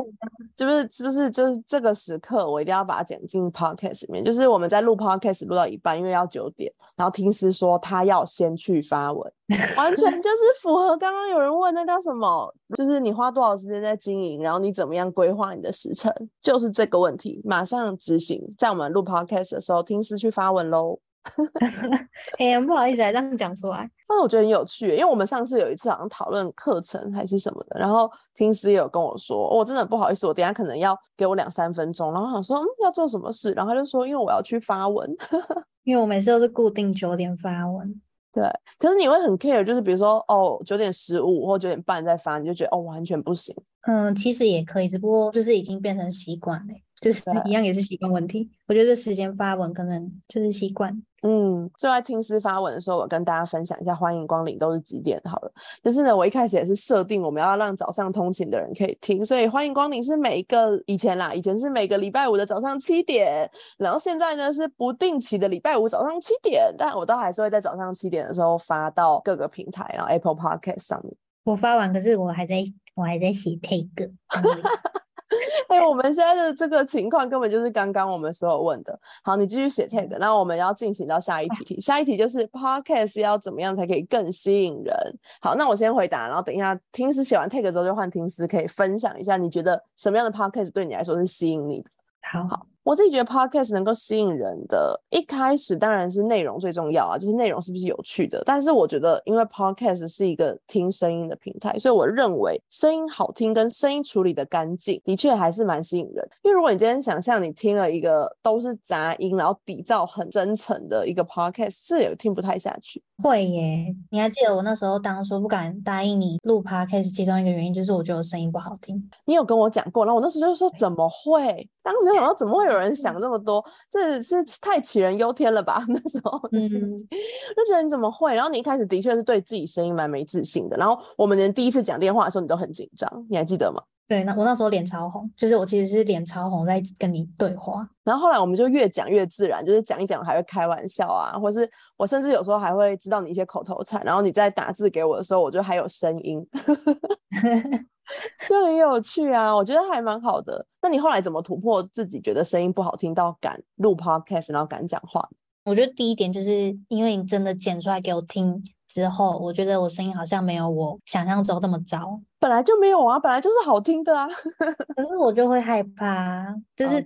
[0.56, 0.90] 是不是？
[0.92, 1.32] 是不是？
[1.32, 4.24] 就是这个时刻，我一定要把它剪进 podcast 里面。
[4.24, 9.34] 就是我们在录 podcast 录到一半，因为要九点，然后听师说他要先去发文，
[9.78, 18.42] 完全就 是符合刚刚有人问那叫什么，就是你花多少时间在经营，然后你怎么样规划你的时程，就是这个问题，马上执行。
[18.58, 21.00] 在我们录 podcast 的时候，听师去发文喽。
[22.38, 23.90] 哎呀，不好意思，这样讲出来。
[24.08, 35.10] 但是我觉得很有趣，因为我们上次有一次好像讨论课程还是什么的，然后平时也有跟我说，我真的不好意思，我等下可能要给我两三分钟，然后想说嗯要做什么事，然后他就说因为我要去发文，
[35.84, 38.02] 因为我每次都是固定九点发文。
[38.34, 38.44] 对，
[38.80, 43.56] 可是你会很 care，就是比如说哦九点十五或九点半再发，你就觉得哦完全不行。
[43.82, 48.50] 嗯，其实也可以，只不过就是已经变成习惯了，就是一样也是习惯问题。
[48.68, 51.04] 我觉得这时间发文可能就是习惯。
[51.26, 55.52] 嗯，就在听师发文的时候，我跟大家分享一下，欢迎光临都是几点好了。
[55.82, 71.16] 就是呢，我一开始也是设定我们要让早上通勤的人可以听，所以欢迎光临是每一个以前啦，以前是每个礼拜五的早上七点，然后现在呢是不定期的礼拜五早上七点，但我都还是会在早上七点的时候发到各个平台，然后 Apple Podcast 上面。
[71.46, 72.64] 我发完，可是我还在
[72.96, 74.12] 我还在写 take。
[75.68, 79.00] 哎，我们现在的这个情况根本就是刚刚我们所有问的。
[79.24, 81.80] 好，你继续写 tag，那我们要进行到下一题。
[81.82, 84.96] 下一题就是 podcast 要怎么样才可以更吸引人？
[85.42, 91.90] 好，那我先回答，然后等一下听师写完 tag 之后就换听师可以分享一下，你觉得什么样的 podcast 对你来说是吸引你的？
[92.22, 92.73] 好好。
[92.84, 98.44] 我自己觉得 podcast 能够吸引人的，一开始当然是内容最重要啊，就是内容是不是有趣的。
[98.46, 106.28] 但是我觉得，因为 podcast 是一个听声音的平台，所以我认为声音好听跟声音处理的干净，的确还是蛮吸引人。
[106.44, 113.02] 因为如果你今天想象你听了一个都是杂音，然后底噪很真诚的一个 podcast，是也听不太下去。
[113.24, 119.10] 会耶，你还记得我那时候当初不敢答应你录 podcast，其中一个原因就是我觉得我声音不好听。
[119.26, 121.70] 你有跟我讲过，然后我那时候就说怎么会？
[121.82, 123.64] 当时想到怎么会有人想这么多？
[123.90, 125.84] 这是太杞人忧天了吧？
[125.90, 128.34] 那时候的心情就觉得你怎么会？
[128.34, 130.78] 然后你一开始的确是对自己声音蛮没自信的。
[130.78, 133.82] 然后我们连第一次讲电话的时候，你都很紧张，你还记得吗？
[134.06, 137.88] 对，那我那时候脸超红，就是我其实是脸超红在跟你对话。
[138.04, 146.46] 然后后来我们就越讲越自然，就是讲一讲还会开玩笑啊，或是我甚至有时候还会知道你一些口头禅，然后你在打字给我的时候，我就还有声音。
[148.48, 150.66] 就很有趣啊，我觉得还蛮好的。
[150.82, 155.28] 那你后来怎么突破自己觉得声音不好听到敢录 podcast，然后敢讲话？
[155.66, 162.20] 我觉得第一点就是因为你真的剪出来给我听之后，我觉得我声音好像没有我想象中那么糟。
[162.38, 164.28] 本来就没有啊，本来就是好听的啊。
[164.96, 167.02] 可是我就会害怕，就是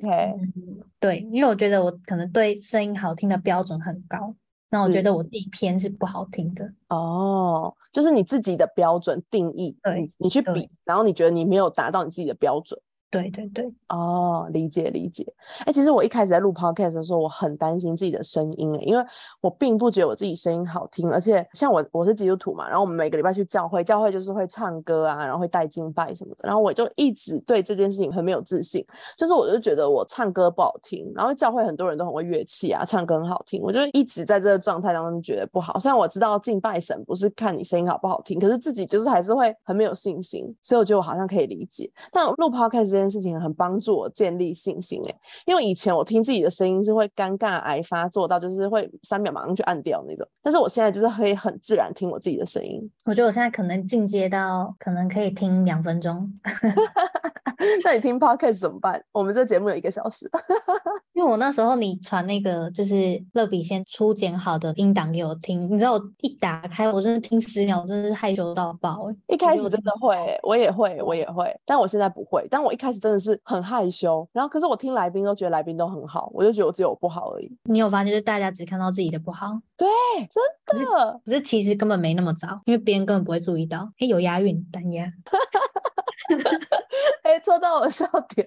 [0.99, 4.33] 对，因为我觉得我可能对声音好听的标准很高。
[4.69, 12.79] 那我觉得我自己偏是不好听的哦，就是你自己的标准定义，对，你去比，然后你觉得你没有达到你自己的标准。
[13.09, 15.25] 对对对，哦，理解理解。
[15.65, 19.03] 哎，其实我一开始在录 podcast 的时候，我很担心自己的声音哎，因为
[19.39, 28.85] 我并不觉得我自己声音好听，而且像我我是基督徒嘛，然后我们每个礼拜去教会，教会就是会唱歌啊，然后会带敬拜什么的，然后我就一直对这件事情很没有自信，
[29.17, 35.79] 就是我就觉得我唱歌不好听，然后教会很多人都很会乐器啊，唱歌很好听，我就一直在这个状态当中觉得不好。
[35.79, 41.89] 虽然我知道敬拜神不是看你声音好不好听，可是自己就是还是会很没有信心，所以我觉得我好像可以理解。
[42.11, 50.27] 但录 podcast 这件事情很帮助我建立信心哎，因为以前我听自己的声音是会尴尬癌发作到，就是会三秒马上去按掉那种。
[50.41, 52.89] 但是我现在就是可以很自然听我自己的声音。
[53.05, 56.27] 我觉得我现在可能进阶到可能可以听两分钟。
[57.83, 59.03] 那你听 podcast 怎么办？
[59.11, 60.29] 我们这节目有一个小时。
[61.13, 62.95] 因为我那时候你传那个就是
[63.33, 69.11] 乐比先初剪好的音档给我听，你知道我一打开，我真的听十秒，真的是害羞到爆。
[69.27, 72.47] 一开始真的会，我也会，我也会，但我现在不会。
[72.51, 77.57] 但我一开始真的是很害羞，然后可是我听来宾都觉得来宾都很好，我就觉得我只有我不好而已。
[77.63, 79.47] 你有发现，就是大家只看到自己的不好？
[79.75, 79.87] 对，
[80.29, 81.21] 真的。
[81.25, 83.89] 可是其实根本没那么糟，因为别人根本不会注意到。
[83.99, 85.05] 哎，有押韵，单押。
[87.23, 88.45] 哎，戳到我笑点，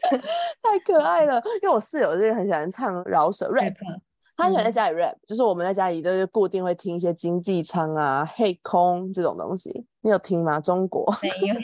[0.62, 1.40] 太可爱了。
[1.62, 3.74] 因为我室友就是很喜欢唱饶舌 rap，
[4.36, 9.86] 他喜欢在家里 rap，就是我们在家里都是固定会听一些经济舱啊、黑空这种东西。
[10.02, 10.60] 你有听吗？
[10.60, 11.54] 中国没有，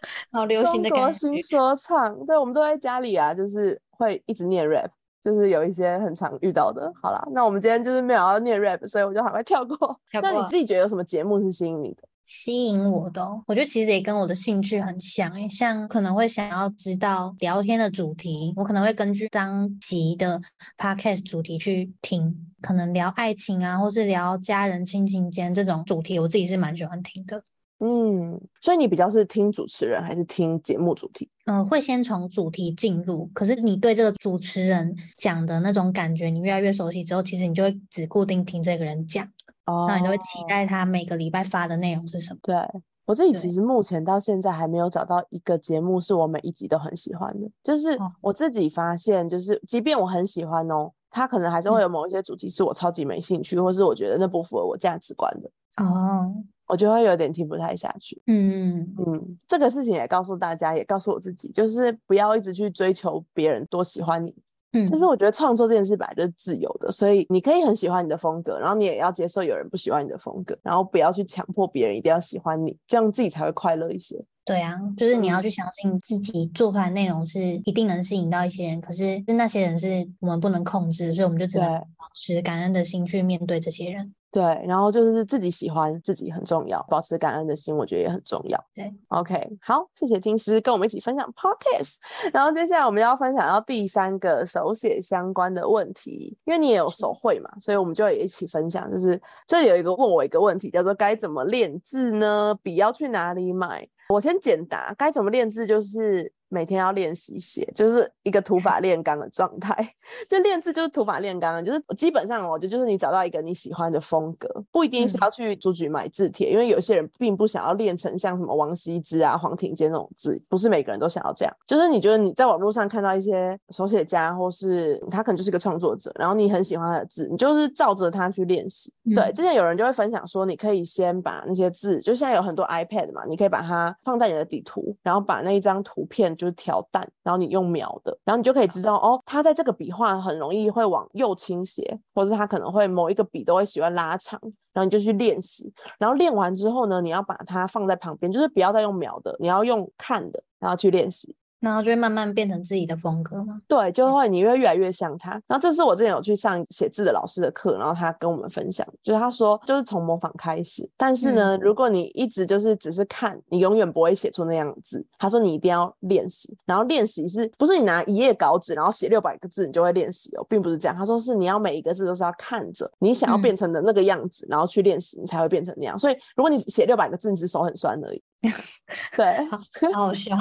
[0.32, 2.14] 好流行的中国新 说唱。
[2.26, 4.90] 对，我们都在家里啊，就是会一直念 rap，
[5.24, 6.92] 就是有一些很常遇到的。
[7.02, 9.76] 好啦，那我们今天就是没有要念 rap，所以我就赶快跳过。
[10.22, 12.02] 那你自己觉得有什么节目是吸引你的？
[12.24, 20.40] 吸引我的，我觉得其实也跟我的兴趣很像诶，像可能会想要知道聊天的主题，我可能会根据当集的
[20.78, 27.42] podcast 主题去听，可能聊爱情啊，或是聊家人亲情间这种主题，我自己是蛮喜欢听的。
[27.84, 31.28] 嗯，所以你比较是听主持人还是听节目主题？
[31.46, 39.26] 嗯，会先从主题进入，可是你对这个主持人讲的那种感觉，你越来越熟悉之后，其实你就会只固定听这个人讲。
[39.66, 42.38] 哦，那你就会期待他每个礼拜发的内容是什么？
[42.42, 42.56] 对
[43.04, 47.50] 我自己其实目前到现在还没有找到一个节目是我每一集都很喜欢的。
[47.64, 55.50] 就是我自己发现，就是即便我很喜欢哦，他可能还是会有某一些主题是我超级没兴趣，或是我觉得那不符合我价值观的，
[55.84, 56.32] 哦，
[56.72, 58.18] 我就会有点听不太下去。
[58.28, 64.34] 嗯，嗯，这个事情也告诉大家，也告诉我自己，就是不要一直去追求别人多喜欢你。
[64.72, 74.16] 嗯，就是我觉得创作这件事本来就是自由的，所以你可以很喜欢你的风格，然后你也要接受有人不喜欢你的风格，然后不要去强迫别人一定要喜欢你，这样自己才会快乐一些。
[74.42, 84.14] 对啊，就是你要嗯去相信自己做出来的内容是一定能吸引到一些人，可是那些人是我们不能控制，所以我们就只能保持感恩的心去面对这些人。
[84.32, 88.58] 对，然后就是自己喜欢自己很重要，保持感恩的心，我觉得也很重要。
[88.74, 91.96] 对，OK，好，谢谢听师跟我们一起分享 Podcast。
[92.32, 98.90] 然后接下来我们要分享到第三个手写相关的问题，因为你也有手绘嘛，所以我们就也一起分享。
[98.90, 102.58] 就是这里有一个问我一个问题，叫做该怎么练字呢？
[102.62, 103.86] 笔要去哪里买？
[104.08, 109.74] 我先简答，该怎么练字就是每天要练习写，就是一个土法炼钢的状态。
[110.28, 121.54] 就练字就是土法炼钢，就是基本上我觉得就是你找到一个你喜欢的风格，不一定是嗯要去书局买字帖，因为有些人并不想要练成像什么王羲之啊、黄庭坚那种字，不是每个人都想要这样。
[121.66, 128.92] 就是你觉得你在网络上看到一些手写家，或是他可能就是个创作者，然后你很喜欢他的字，你就是照着他去练习。
[129.14, 144.40] 对，嗯之前有人就会分享说，你可以先把那些字，就现在有很多 iPad 嘛，你可以把它放在你的底图，然后把那一张图片就是调淡，然后你用描的，然后你就可以知道哦，它在这个笔画很容易会往右倾斜，或是它可能会某一个笔都会喜欢拉长，
[144.72, 151.36] 然后你就去练习，然后练完之后呢，你要把它放在旁边，就是不要再用描的，你要用看的，然后去练习。
[151.62, 153.60] 然后就会慢慢变成自己的风格吗。
[153.68, 155.30] 对，就会你会越来越像他。
[155.46, 165.06] 然后这是我之前有去上写字的老师的课，然后他跟我们分享，就是他说就是从模仿开始，但是呢，如果你一直就是只是看，你永远不会写出那样的字。
[165.16, 170.96] 他说你一定要练习，然后练习是不是你拿一页稿纸，然后写六百个字你就会练习哦，并不是这样。
[170.96, 175.96] 他说是你要每一个字都是要看着你想要嗯变成的那个样子，然后去练习，你才会变成那样。
[175.96, 178.22] 所以如果你写六百个字，你只手很酸而已。
[179.16, 179.58] 对，好
[179.92, 180.36] 好好笑。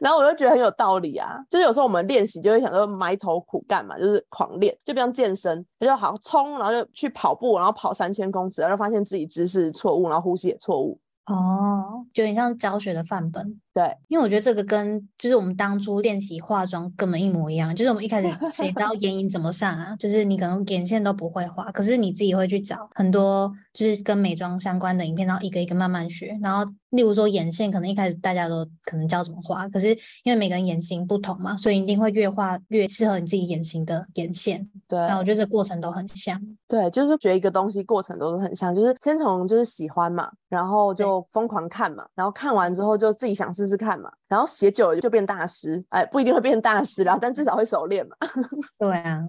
[0.00, 11.00] 然后我就觉得很有道理啊，就是有时候我们练习就会想说埋头苦干嘛，就是狂练，就比方健身，他就好冲，然后就去跑步，然后跑三千公尺，然后就发现自己姿势错误，然后呼吸也错误。
[11.26, 13.60] 哦，就有点像教学的范本。
[13.74, 19.96] 对，因为我觉得这个跟就是我们当初练习化妆根本一模一样，就是我们一开始 谁知道眼影怎么上啊？
[19.96, 26.38] 就是你可能眼线都不会画，可是你自己会去找很多就是跟美妆相关的影片，然后一个一个慢慢学。
[26.40, 29.88] 然后例如说眼线，可能一开始大家都可能教怎么画，可是
[30.22, 34.64] 因为每个人眼型不同嘛，所以一定会越画越适合你自己眼型的眼线。
[34.86, 36.40] 对，然后我觉得这过程都很像。
[36.68, 48.14] 对，就是学一个东西过程都是很像，就是先从就是喜欢嘛，然后就疯狂看嘛，然后看完之后就自己想试试试看嘛，然后写久了就变大师，哎，不一定会变大师啦，但至少会熟练嘛。
[48.78, 49.26] 对啊，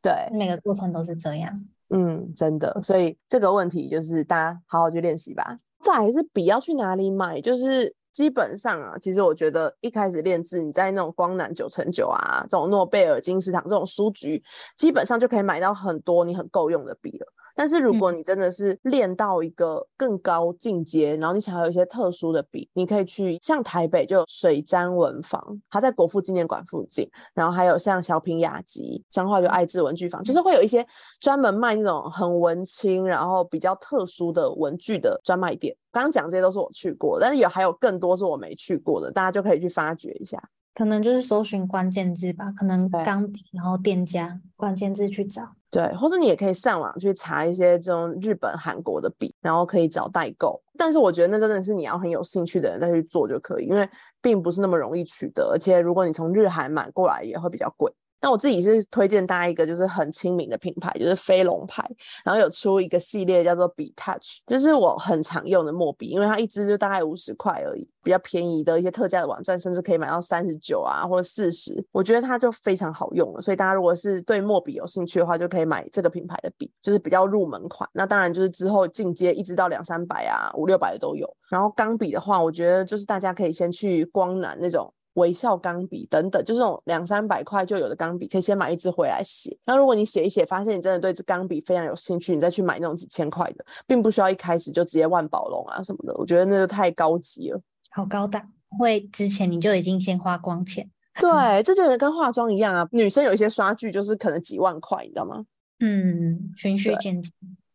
[0.00, 1.52] 对，每个过程都是这样。
[1.90, 5.58] 嗯，真的，所以这个问题就是大家好好去练习吧。
[5.82, 14.42] 再来是笔要去哪里买，就是基本上啊，其实我觉得一开始练字，你在那种光南九成九啊，这种诺贝尔金石堂这种书局，
[14.78, 17.26] 基本上就可以买到很多你很够用的笔了。
[17.54, 30.86] 但是如果你真的是练到一个更高境界，然后你想要有一些特殊的笔，你可以去像台北就有水毡文房，它在国父纪念馆附近，然后还有像小品雅集，彰化就爱智文具坊，就是会有一些
[31.20, 35.76] 专门卖那种很文青，然后比较特殊的文具的专卖店。
[35.90, 40.42] 刚刚讲这些都是我去过，但是有还有更多是我没去过的，大家就可以去发掘一下。
[40.74, 45.54] 可能就是搜寻关键字吧，可能钢笔，然后店家关键字去找。
[45.72, 50.62] 对，或者你也可以上网去查一些这种日本、韩国的笔，然后可以找代购。
[50.76, 53.88] 但是我觉得那真的是你要很有兴趣的人再去做就可以，因为
[54.20, 57.90] 并不是那么容易取得，而且如果你从日韩买过来也会比较贵。
[58.22, 61.84] 那我自己是推荐大家一个就是很亲民的品牌，就是飞龙牌，
[62.24, 73.40] 然后有出一个系列叫做笔 Touch，就是我很常用的墨笔，因为它一支就大概五十块而已，比较便宜的一些特价的网站甚至可以买到三十九啊或者四十，我觉得它就非常好用了。
[73.40, 77.90] 所以大家如果是对墨笔有兴趣的话，就可以买这个品牌的笔，就是比较入门款。
[77.92, 81.28] 那当然就是之后进阶一直到两三百啊、五六百的都有。
[81.50, 84.94] 然后钢笔的话，我觉得就是大家可以先去光南那种。
[85.14, 89.56] 微笑钢笔等等，就是这种两三百块就有的钢笔，可以先买一支回来写。
[89.64, 96.14] 那如果你写一写，发现你真的对这钢笔非常有兴趣，你再去买那种几千块的，并不需要一开始就直接万宝龙啊什么的。
[96.16, 97.60] 我觉得那就太高级了。
[97.90, 98.42] 好高档，
[98.78, 100.88] 会之前你就已经先花光钱。
[101.20, 102.88] 对，这就跟化妆一样啊。
[102.90, 105.44] 女生有一些刷具就是可能几万块，你知道吗？
[105.80, 107.32] 嗯，循序对渐进。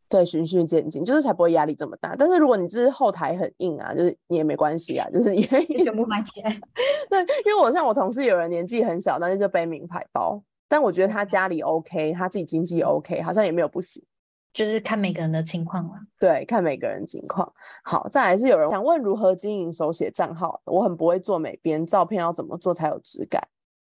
[0.10, 2.16] 对，循序渐进，就是才不会压力这么大。
[2.18, 6.49] 但是如果你只是后台很硬啊，就是你也没关系啊，就是也可以全部买起来。
[7.10, 14.03] 对，因为我像我同事有人年纪很小，但是就背名牌包，但我觉得他家里 OK，他自己经济 OK，好像也没有不行。
[14.53, 15.91] 就是看每个人的情况了。
[16.20, 17.51] 对，看每个人情况。
[17.84, 23.39] 好，再来是有人想问如何经营手写账号，我很不会做美编，照片要怎么做才有质感？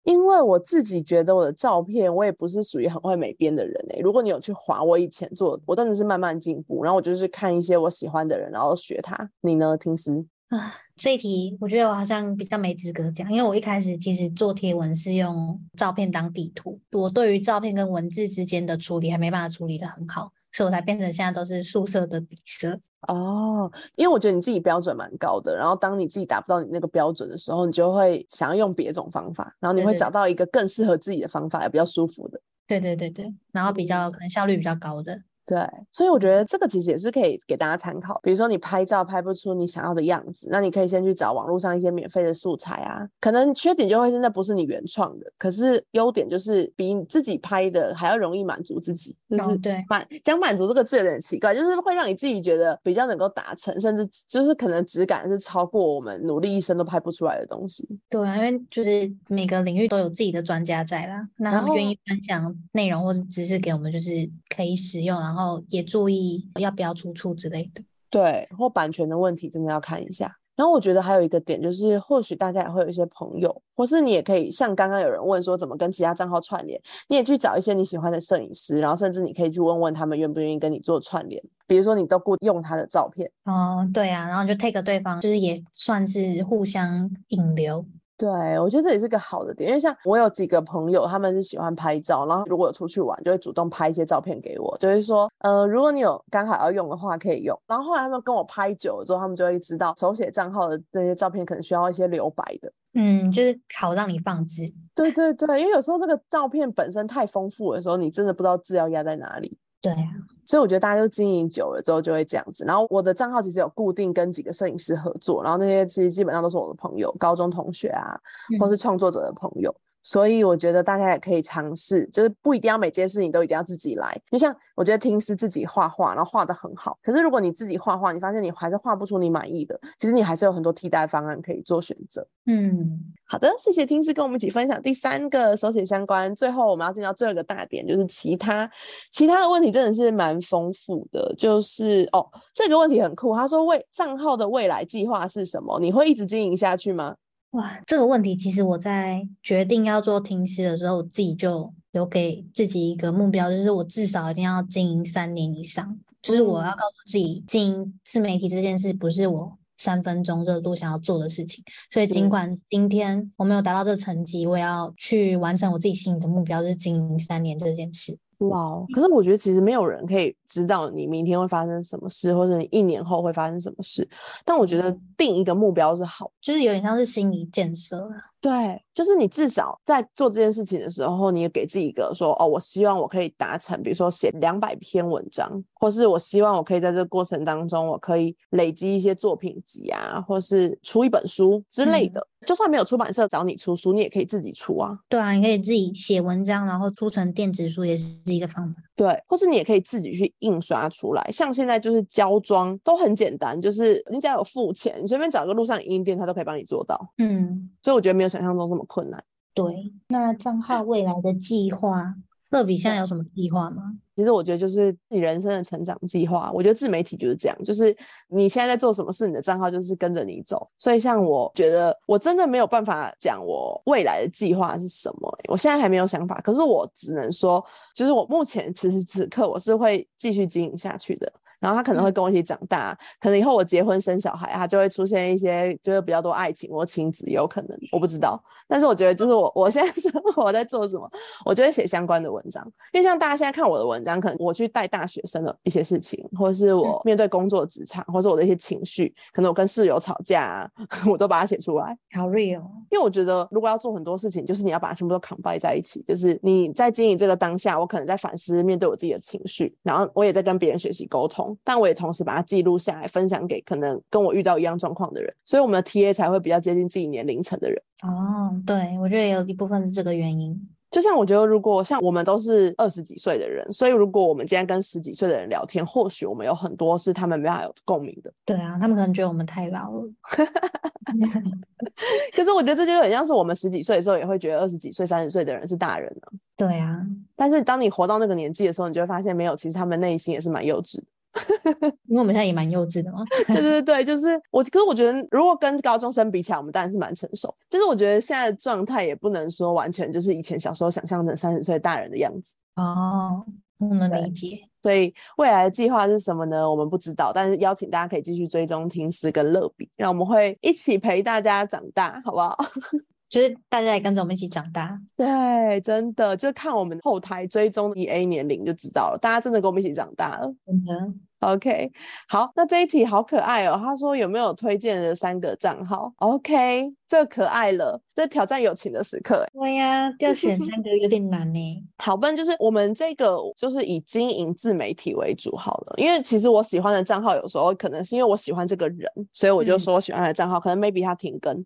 [0.05, 4.01] 因为我自己觉得我的照片，我也不是属于很会美编的人诶。
[4.01, 9.31] 如果你有去划我以前做，我真的是慢慢进步，然后我就是看一些我喜欢的人，然后学他。
[9.41, 10.25] 你呢，听思？
[10.49, 20.31] 啊，这一题我觉得我好像比较没资格讲，因为我一开始其实做贴文是用照片当地图，我对于照片跟文字之间的处理还没办法处理的很好。
[20.53, 22.79] 所以我才变成现在都是素色的底色
[23.09, 32.41] 哦，因为我觉得你自己标准蛮高的，然后当你自己达不到你那个标准的时候，你就会想要用别种方法，然后你会找到一个更适合自己的方法，也比较舒服的。
[32.67, 35.21] 对对对对，然后比较可能效率比较高的。
[35.45, 35.59] 对，
[35.91, 38.21] 所以我觉得这个其实也是可以给大家参考。
[38.23, 43.07] 比如说你拍照拍不出你想要的样子，那你可以先去找网络上一些免费的素材啊。
[43.21, 49.17] 可能缺点就会是那不是你原创的，可是优点就是比你自己拍的还要容易满足自己。
[49.31, 57.89] 就是对满讲满足这个字有点奇怪，就是会让你自己觉得比较能够达成，甚至就是可能质感是超过我们努力一生都拍不出来的东西。
[58.09, 64.11] 对啊，因为就是每个领域都有自己的专家在啦，那他们愿意分享内容或者知识给我们，就是
[64.55, 67.83] 可以使用，然后也注意要不要出处之类的。
[68.11, 70.37] 对，或版权的问题真的要看一下。
[70.55, 76.79] 然后我觉得还有一个点就是，或许大家也会有一些朋友，或是你也可以像刚刚有人问说怎么跟其他账号串联，
[77.09, 81.43] 你也去找一些你喜欢的摄影师，然后甚至你可以去问问他们愿不愿意跟你做串联。
[81.67, 87.83] 比如说你都不用他的照片，哦，对啊，然后就 take 对方，就是也算是互相引流。
[88.23, 97.61] 对，我觉得这也是个好的点，因为像我有几个朋友，他们是喜欢拍照，然后如果有出去玩，就会主动拍一些照片给我，就是说，呃，如果你有刚好要用的话，可以用。
[97.67, 104.73] 然后后来他们跟我拍久了之后，他们就会知道手写账号的那些照片可能需要一些留白的，嗯，就是好让你放置。
[104.95, 109.59] 对对对，因为有时候那个照片本身太丰富的时候，你真的不知道字要压在哪里。
[109.81, 110.15] 对啊。
[110.45, 112.65] 所以我觉得大家就经营久了之后就会这样子。
[112.65, 118.19] 然后我的账号其实有固定跟几个摄影师合作，然后那些其实基本上都是我的朋友，高中同学啊，
[118.59, 119.75] 或是创作者的朋友。
[120.03, 124.21] 所以我觉得大家也可以尝试，就是不一定要每件事情都一定要自己来。
[124.31, 126.99] 就像我觉得听是自己画画，然后画的很好。
[127.03, 132.27] 可是如果你自己画画，你发现你还是画不出你满意的，其实你还是有很多替代方案可以做选择。
[132.47, 136.35] 嗯，好的，谢谢听师跟我们一起分享第三个手写相关。
[136.35, 138.69] 最后我们要进到最后一个大点，就是其他
[139.13, 141.33] 其他的问题真的是蛮丰富的。
[141.39, 145.79] 就是哦，这个问题很酷，他说未账号的未来计划是什么？
[145.81, 147.15] 你会一直经营下去吗？
[147.53, 155.99] 哇，这个问题其实我在决定要做停师的时候，我自己就有给自己一个目标，就是我至少一定要经营三年以上。
[156.23, 161.63] 就是我要告诉自己，经营自媒体这件事不是我三分钟热度想要做的事情。
[161.91, 168.17] 所以尽管今天我没有达到这个成绩，我也要去完成我自己心里的目标，就是经营三年这件事。
[168.49, 174.07] 哇，可是我觉得其实没有人可以知道你明天会发生什么事，或者你一年后会发生什么事。
[174.45, 178.09] 但我觉得定一个目标是好，就是有点像是心理建设。
[178.43, 192.27] 对，就是你至少在做这件事情的时候，你也给自己一个说，哦，我希望我可以达成，比如说写两百篇文章，或是我希望我可以在这个过程当中，我可以累积一些作品集啊，或是出一本书之类的。
[192.45, 194.99] 就算没有出版社找你出书，你也可以自己出啊。
[195.09, 198.83] 对啊，你可以自己写文章，然后出成电子书，也是一个方法。
[199.03, 201.29] 对，或是你也可以自己去印刷出来。
[201.33, 207.13] 像现在就是胶装都很简单，就是你只要有付钱，你随便找个路上影印店，他都可以帮你做到。
[207.19, 209.21] 嗯，所以我觉得没有想象中这么困难。
[209.55, 212.15] 对，那账号未来的计划。
[212.53, 213.83] 乐比现在有什么计划吗？
[214.15, 216.53] 其实我觉得就是你人生的成长计划。
[216.53, 217.97] 我觉得自媒体就是这样，就是
[218.29, 220.69] 你现在在做什么事，你的账号就是跟着你走。
[220.79, 226.41] 所以像我觉得我真的没有办法讲我未来的计划是什么，我现在还没有想法。
[226.43, 227.65] 可是我只能说，
[227.97, 231.33] 就是我目前此时此刻我是会继续经营下去的。
[231.63, 238.43] 然后他可能会跟我一起长大，可能以后我结婚生小孩，他就会出现一些就是比较多爱情或亲子，有可能我不知道。
[238.67, 241.09] 但是我觉得就是我我现在生活在做什么，
[241.45, 242.67] 我就会写相关的文章。
[242.93, 250.69] 因为像大家现在看我的文章，可能我去带大学生的一些事情，或者是我面对工作职场，或是我的一些情绪，可能我跟室友吵架，
[251.09, 251.97] 我都把它写出来。
[252.13, 261.52] 好 real，因为我觉得如果要做很多事情，就是你要把它全部都 combine 在一起，就是你在经营这个当下，我可能在反思面对我自己的情绪，然后我也在跟别人学习沟通。
[261.63, 267.83] 但我也同时把它记录下来，分享给可能跟我遇到一样状况的人，所以我们的 TA 才会比较接近自己年龄层的人。
[268.03, 270.69] 哦，对，我觉得有一部分是这个原因。
[270.91, 278.31] 就像我觉得，如果像我们都是二十几岁的人，所以如果我们今天跟十几岁的人聊天，或许我们有很多是他们没办法有共鸣的。
[278.45, 280.07] 对啊，他们可能觉得我们太老了。
[282.37, 286.39] 可是我觉得这就很像是我们十几岁的时候也会觉得二十几岁、三十岁的人是大人呢。
[286.59, 287.01] 对啊，
[287.35, 291.05] 但是当你活到那个年纪的时候，你就会发现没有，其实他们内心也是蛮幼稚的。
[292.07, 293.25] 因为我们现在也蛮幼稚的嘛。
[293.49, 294.63] 对对对，就是我。
[294.65, 297.55] 可是我觉得，如果跟高中生比起来，我们当然是蛮成熟。
[297.69, 302.55] 就是我觉得现在的状态也不能说完全就是以前小时候想象的三十岁大人的样子。
[302.77, 303.45] 哦，
[303.79, 304.61] 我们理解。
[304.83, 306.69] 所以未来的计划是什么呢？
[306.69, 307.31] 我们不知道。
[307.35, 312.57] 但是邀请大家可以继续追踪听思跟乐比，让我们会一起陪大家长大，好不好？
[313.33, 315.01] 就是大家也跟着我们一起长大。
[315.17, 319.19] 对，真的，就看我们后台追踪 E A 年龄就知道了。
[319.19, 320.55] 大家真的跟我们一起长大了。
[320.67, 320.93] 真的。
[321.41, 321.91] OK，
[322.29, 323.81] 好，那这一题好可爱哦。
[323.83, 329.47] 他说有没有推荐的三个账号？OK，这可爱了，这挑战友情的时刻。
[329.53, 331.85] 对呀，要选三个有点难呢。
[331.99, 335.95] 好，不然就是我们这个就是以经营自媒体为主好了。
[335.97, 341.57] 因为其实我喜欢的账号有时候可能是因为我喜欢这个人，所以我就说我喜欢的账号，可能 maybe 他停更，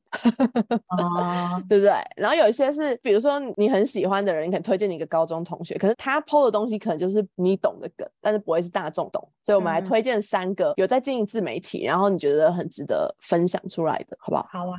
[0.89, 1.93] 哦， 对不对？
[2.17, 14.47] 然后有一些是，比如说你很喜欢的人，你可以推荐你一个高中同学，可是他 PO 的东西可能就是你懂的梗，但是不会是大众懂，所以我们来推荐三个有在经营自媒体，然后你觉得很值得分享出来的，好不好？
[14.51, 14.79] 好啊，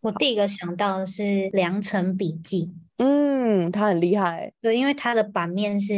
[0.00, 2.74] 我第一个想到的是良辰笔记。
[2.98, 5.94] 嗯，他很厉害，对，因为他的版面是，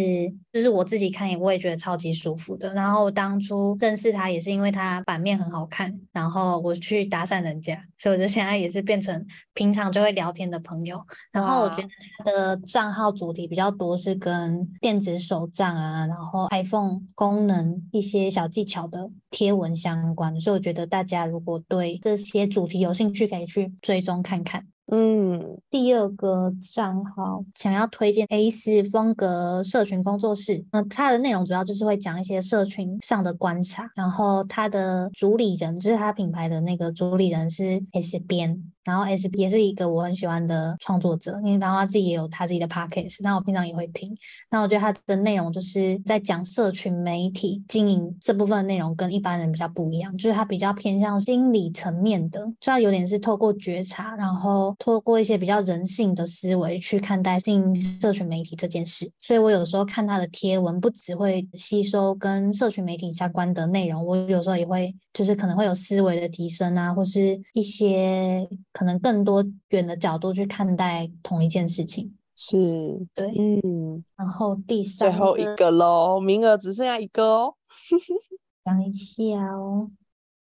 [0.53, 2.75] 就是我自己看也我也觉得超级舒服的。
[2.75, 11.01] 然后当初认识他也是因为他版面很好看，然后我去搭讪人家，所以我就现在也是变成平常就会聊天的朋友。
[11.33, 11.89] 然后我觉得
[12.19, 24.67] 他的账号主题比较多是跟电子手账啊，然后 iPhone 功能一些小技巧的贴文相关，所以我觉得大家如果对这些主题有兴趣，可以去追踪看看。
[24.91, 38.63] 嗯，第二个账号想要推荐 A 四风格社群工作室，那它的内容主要就是会讲一些社群上的观察，然后它的主理人就是它品牌的那个主理人是 S 边。
[38.85, 44.17] 然后 S 也是一个我很喜欢的创作者，因为然后他自己也有他自己的 podcast，那我平常也会听。
[44.51, 59.11] 那我觉得他的内容就是在讲社群媒体经营这部分内容，跟一般人比较不一样，就是他比较偏向心理层面的，就他有点是透过觉察，然后透过一些比较人性的思维去看待经营社群媒体这件事。
[59.21, 68.49] 所以我有时候看他的贴文，不只会吸收跟社群媒体相关的内容，我有时候也会就是可能会有思维的提升啊，或是一些。
[68.73, 74.05] 可能更多远的角度去看待同一件事情，是对，嗯。
[74.17, 77.55] 然后第三，最后一个喽，名额只剩下一个哦。
[78.65, 79.91] 想一下哦，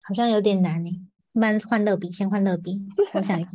[0.02, 0.90] 好像有点难诶。
[1.32, 2.80] 慢换乐比，先换乐比。
[3.14, 3.50] 我想一下，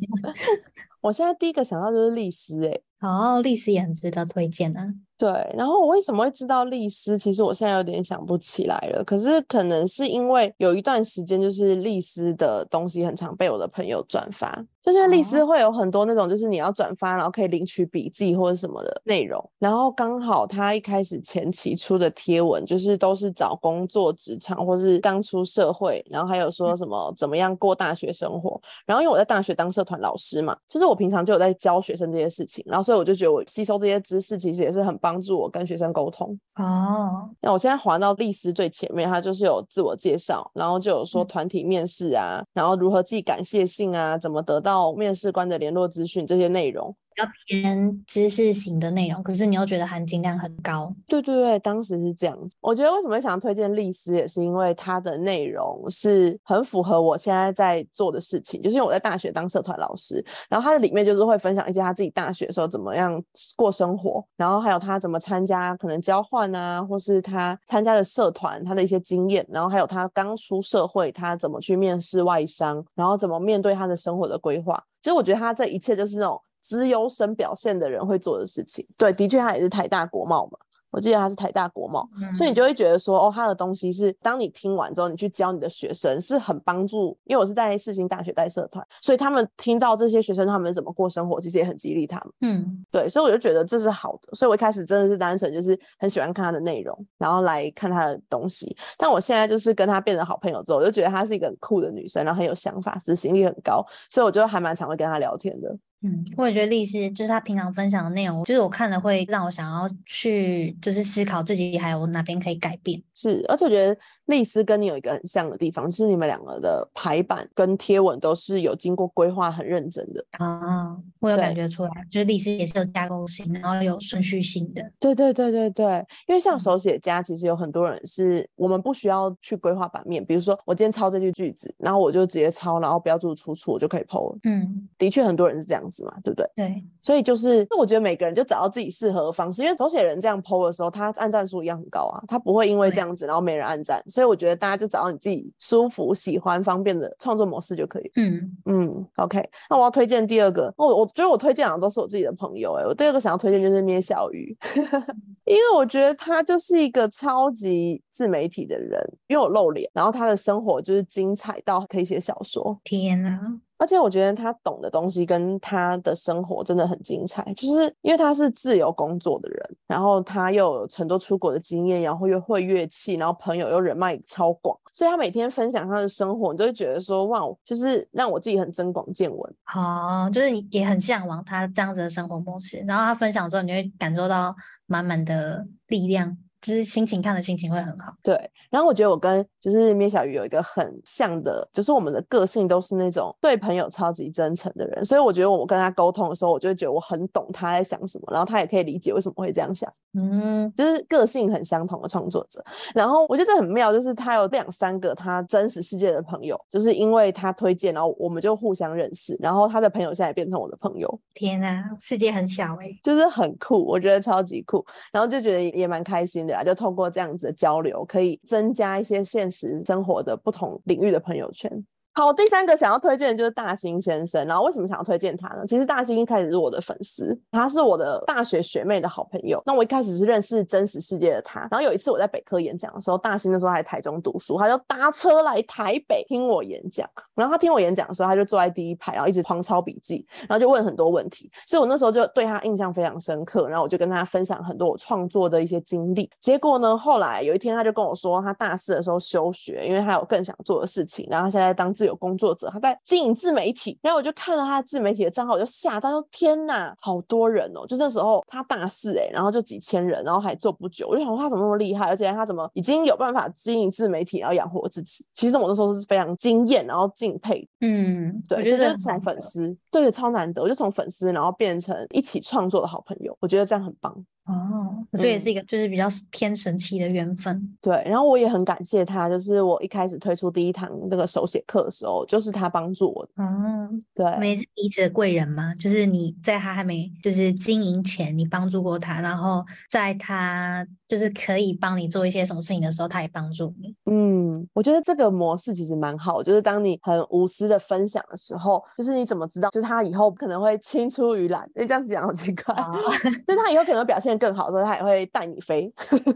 [1.02, 2.84] 我现在第一个想到就是丽丝诶。
[3.02, 4.94] 哦，丽丝也很值得推荐啊。
[5.18, 7.18] 对，然后我为什么会知道丽丝？
[7.18, 9.02] 其实我现在有点想不起来了。
[9.06, 19.48] 可是可能是因为有一段时间，就是丽丝的东西很常被我的朋友转发，就是丽丝会有很多那种，就是你要转发，然后可以领取笔记或者什么的内容。
[19.60, 28.60] 然后刚好他一开始前期出的贴文，就是都是找工作、职场或是刚出社会，然后还有说什么怎么样过大学生活。
[28.86, 34.96] 然后因为我在大学当社团老师嘛，就是我平常就有在教学生这些事情，然后所以我就觉得我吸收这些知识其实也是很。
[35.06, 37.30] 帮助我跟学生沟通哦。
[37.40, 46.94] 那我现在滑到丽丝最前面，它就是有自我介绍，然后就有说团体面试啊，然后如何寄感谢信啊，怎么得到到面试官的联络资讯这些内容。
[47.16, 50.94] 比较偏知识型的内容，可是你又觉得含金量很高。
[51.08, 52.54] 对对对，当时是这样子。
[52.60, 58.62] 我觉得为什么想要推荐丽丝，也是因为它的内容是很符合我现在在做的事情。
[58.62, 63.24] 就是因为我在大学当社团老师，然后它的里面就是会分享一些他自己大学的时候怎么样
[63.56, 74.84] 过生活，然后还有他怎么参加可能交换啊，或是他参加的社团他的一些经验，然后还有他刚出社会他怎么去面试外商，然后怎么面对他的生活的规划。
[75.02, 76.42] 其实我觉得他这一切就是那种。
[76.66, 80.58] 资优生表现的人会做的事情，对，的确他也是台大国贸嘛，
[80.90, 105.78] 我记得他是台大国贸，所以你就会觉得说，哦，他的东西是当你听完之后，你去教你的学生是很帮助，因为我是在世新大学带社团，所以他们听到这些学生他们怎么过生活，其实也很激励他们，嗯，对，所以我就觉得这是好的，所以我一开始真的是单纯就是很喜欢看他的内容，然后来看他的东西，但我现在就是跟他变成好朋友之后，我就觉得她是一个很酷的女生，然后很有想法，执行力很高，所以我就还蛮常会跟她聊天的。
[106.06, 113.02] 嗯，我也觉得丽师就是他平常分享的内容，就是我看了会让我想要去，就是思考自己还有哪边可以改变。
[113.16, 113.98] 是，而且我觉得
[114.28, 120.26] 丽丝跟你有一个很像的地方，是你们两个的排版跟贴文都是有经过规划、很认真的。
[120.40, 124.82] 啊，我有感觉出来，就是历史也是有加工性，然后有顺序性的。
[125.00, 134.40] 对对对对对，因为像嗯手写家，其实有很多人是我们不需要去规划版面，比如说我今天抄这句句子，然后我就直接抄，然后标注出处，我就可以 PO 了。
[134.44, 136.50] 嗯，的确，很多人是这样子嘛，对不对？
[136.56, 148.10] 对，所以就是那，我觉得每个人就找到自己适合的方式，因为手写人这样 PO 的时候，他按赞数一样很高啊，他不会因为这样子然后没人按赞，所以我觉得大家就找到你自己舒服、喜欢、方便的创作模式就可以。
[148.16, 154.56] 嗯，嗯，OK，那我要推荐第二个，我我觉得我推荐的都是我自己的朋友、欸，我第二个想要推荐就是咩小鱼，
[155.44, 158.98] 因为我觉得他就是一个超级自媒体的人，
[159.28, 163.38] 因为我露脸，然后他的生活就是精彩到可以写小说，天哪，
[163.78, 179.56] 而且我觉得他懂的东西跟他的生活真的很精彩，就是因为他是自由工作的人，然后他又有很多出国的经验，然后又会乐器，然后朋友又人脉超广，所以他每天分享他的生活，你就会觉得说哇，就是让我自己很增广见闻。
[179.66, 184.56] 好，就是你也很向往他这样子的生活模式，然后他分享之后，你会感受到
[184.86, 188.12] 满满的力量，就是心情看的心情会很好。
[188.24, 188.36] 对，
[188.72, 199.92] 然后我觉得我跟就是咩小鱼有一个很像的，就是我们的个性都是那种对朋友超级真诚的人，所以我觉得我跟他沟通的时候，我就会觉得我很懂他在想什么，然后他也可以理解为什么会这样想。
[200.18, 202.64] 嗯，就是个性很相同的创作者。
[202.94, 221.86] 然后我觉得这很妙，就是他有两三个他真实世界的朋友，就是因为他推荐，然后我们就互相认识，然后他的朋友现在也变成我的朋友，天哪，世界很小哎、就是很酷，我觉得超级酷，然后就觉得也也蛮开心的啊，就透过这样子的交流，可以增加一些现实生活的不同领域的朋友圈。
[222.18, 224.48] 好，第三个想要推荐的就是大兴先生。
[224.48, 225.66] 然后为什么想要推荐他呢？
[225.68, 229.62] 其实大兴一开始是我的粉丝，他是我的大学学妹的好朋友。
[229.66, 231.68] 那我一开始是认识真实世界的他。
[231.70, 237.06] 然后有一次我在北科演讲的时候，大兴那时候还在台中读书，他就搭车来台北听我演讲。
[237.36, 241.52] 然后他听我演讲的时候，他就坐在第一排，然后一直狂抄笔记，然后就问很多问题。
[241.68, 243.68] 所以我那时候就对他印象非常深刻。
[243.68, 246.32] 然后我就跟他分享很多我创作的一些经历。
[246.40, 251.28] 结果呢，后来有一天他就跟我说，他大四的时候休学，因为他有更想做的事情。
[251.30, 253.98] 然后他现在当自由工作者，他在经营自媒体。
[254.02, 257.86] 然后我就看了他自媒体的账号，我就吓到，说天哪，好多人哦！
[257.88, 265.26] 就那时候他大四哎、然后就几千人，然后还做不久，我就想说他怎么那么厉害，而且他怎么已经有办法经营自媒体，然后养活自己。
[265.34, 274.14] 其实我那时候是非常惊艳，然后敬佩嗯，对，我觉得所以就是从粉丝，对，超难得，我就从粉丝，然后变成一起创作的好朋友，我觉得这样很棒。
[274.46, 277.76] 哦，我觉得也嗯是一个就是比较偏神奇的缘分。
[277.82, 283.44] 对，然后我也很感谢他，就是我一开始推出第一堂那个手写课的时候，就是他帮助我的。
[283.44, 293.96] 哦，对，我们也是彼此的贵人嘛，就是你在他还没就是经营前，你帮助过他，然后在他就是可以帮你做一些什么事情的时候，他也帮助你。
[294.06, 301.70] 嗯，我觉得这个模式其实蛮好，就是当你很无私的分享的时候，就是你怎么知道，就是他以后可能会青出于蓝？
[301.76, 302.92] 你这样讲好奇怪，啊，
[303.48, 305.92] 就是他以后可能会表现更好的时候，他也会带你飞。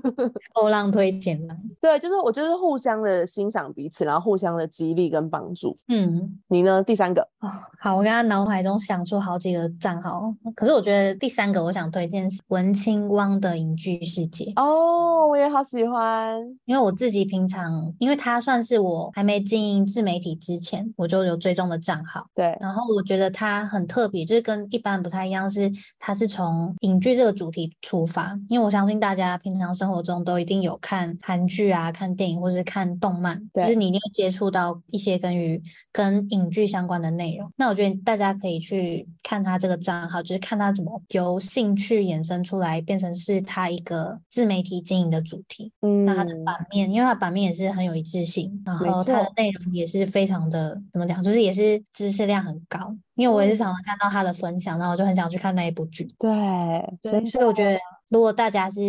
[0.53, 1.57] 后浪推前浪。
[1.81, 5.77] 对，就是我就是互相的欣赏彼此，然后互相的激励跟帮助。
[5.87, 6.83] 嗯，你呢？
[6.83, 7.49] 第三个，哦，
[7.79, 14.51] 好，我刚刚脑海中想出好几个账号，可是我觉得第三个我想推荐是文青汪的影剧世界。
[14.55, 16.39] 哦，我也好喜欢。
[16.65, 22.27] 因为我自己平常，因为他算是我还没经营自媒体之前，我就有追踪的账号。
[22.35, 28.37] 对，然后我觉得他很特别，就是跟一般不太一样，是他是从影剧这个主题出发。
[28.49, 35.61] 因为我相信大家平常生活中都一定有看韩剧啊、看电影或是看动漫，就是你一定会接触到一些跟于
[35.93, 37.49] 跟影剧相关的内容。
[37.55, 45.71] 那我觉得大家可以去看他这个账号，就是看他怎么由兴趣衍生出来，变成是他一个自媒体经营的主题。
[45.81, 52.95] 嗯，那它的版面，因为它版面也是很有一致性，然后它的内容也是非常的怎么讲，就是也是知识量很高。
[53.15, 56.09] 因为我也是常常看到他的分享，然后我就很想去看那一部剧。
[57.01, 57.79] 对，所以我觉得，
[58.09, 58.81] 如果大家是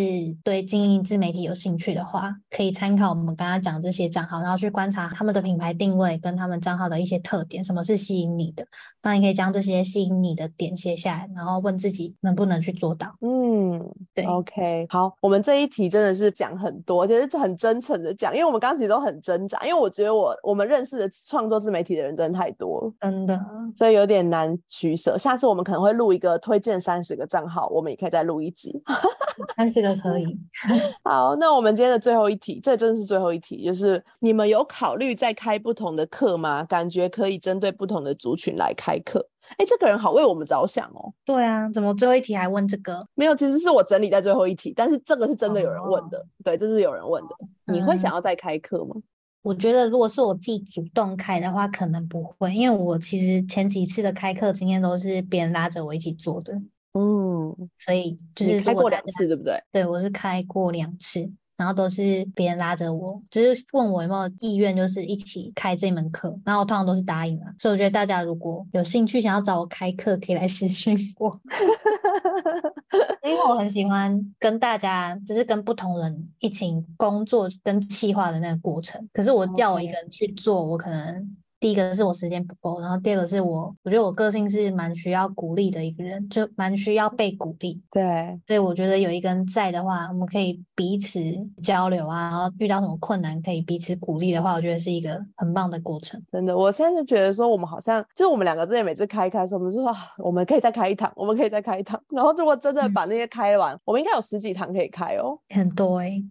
[0.42, 8.66] 对经营自媒体有兴趣的话，可以参考我们刚刚讲这些账号，然后去观察他们的品牌定位跟他们账号的一些特点，什么是吸引你的。
[9.02, 13.14] 那你可以将这些吸引你的点写下来，然后问自己能不能去做到。
[13.20, 13.78] 嗯，
[14.14, 23.38] 对，OK，好，我们这一题真的是讲很多，就是很真诚的讲，因为我们刚刚其实都很挣扎，因为我觉得我我们认识的创作自媒体的人真的太多了，真的，
[23.76, 25.18] 所以有点难取舍。
[25.18, 28.80] 下次我们可能会录一个推荐三十个账号，我们也可以再录一集。
[29.56, 30.38] 三四个可以。
[31.04, 36.64] 好，那我们今天的最后一题，这真的是最后一题，就是你们有考虑再开不同的课吗？
[36.64, 39.26] 感觉可以针对不同的族群来开课。
[39.56, 41.12] 哎，这个人好为我们着想哦。
[41.24, 43.04] 对啊，怎么最后一题还问这个？
[43.14, 46.24] 没有，其实是我整理在最后一题，但是这个是真的有人问的。
[46.44, 47.34] 对，这是有人问的。
[47.66, 48.94] 你会想要再开课吗？
[49.42, 56.60] 我觉得如果是我自己主动开的话，可能不会，因为我其实前几次的开课经验都是别人拉着我一起做的。
[56.92, 59.62] 嗯，所以就是开过两次，对不对？
[59.72, 61.30] 对，我是开过两次。
[61.56, 66.34] 然后都是别人拉着我，就是问我有没有意愿，就是一起开这门课。
[66.42, 71.38] 然后我通常都是答应了，所以我觉得大家如果有兴趣想要找我开课，可以来私信我，
[73.22, 79.06] 因为我很喜欢跟大家，就是跟不同人一起工作跟企划的那个过程。
[79.12, 81.36] 可是我叫我一个人去做，我可能。
[81.60, 87.78] 第一个是我时间不够，然后第二个是我，我觉得我个性是蛮需要鼓励的一个人，就蛮需要被鼓励。
[87.90, 91.20] 对，所以我觉得有一个人在的话，我们可以彼此
[91.62, 96.18] 交流啊，然后遇到什么困难可以彼此鼓励的话，我觉得是一个很棒的过程。
[96.32, 102.00] 真的，我现在就觉得说，我们好像就是我们两个之前每次开开的时候，我们就说我们可以再开一堂，我们可以再开一堂。
[102.08, 106.22] 然后如果真的把那些开完，我们应该有十几堂可以开哦，很多哎，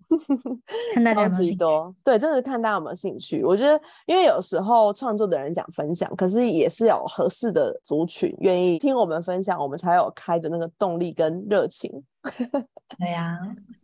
[0.95, 1.59] 看大家有没有兴趣。
[2.03, 3.43] 对，真的是看大家有没有兴趣。
[3.43, 11.91] 我觉得，因为有时候创做的人想分享，可是也是有合适的族群愿意听我们分享，我们才有开的那个动力跟热情。
[12.97, 13.37] 对呀，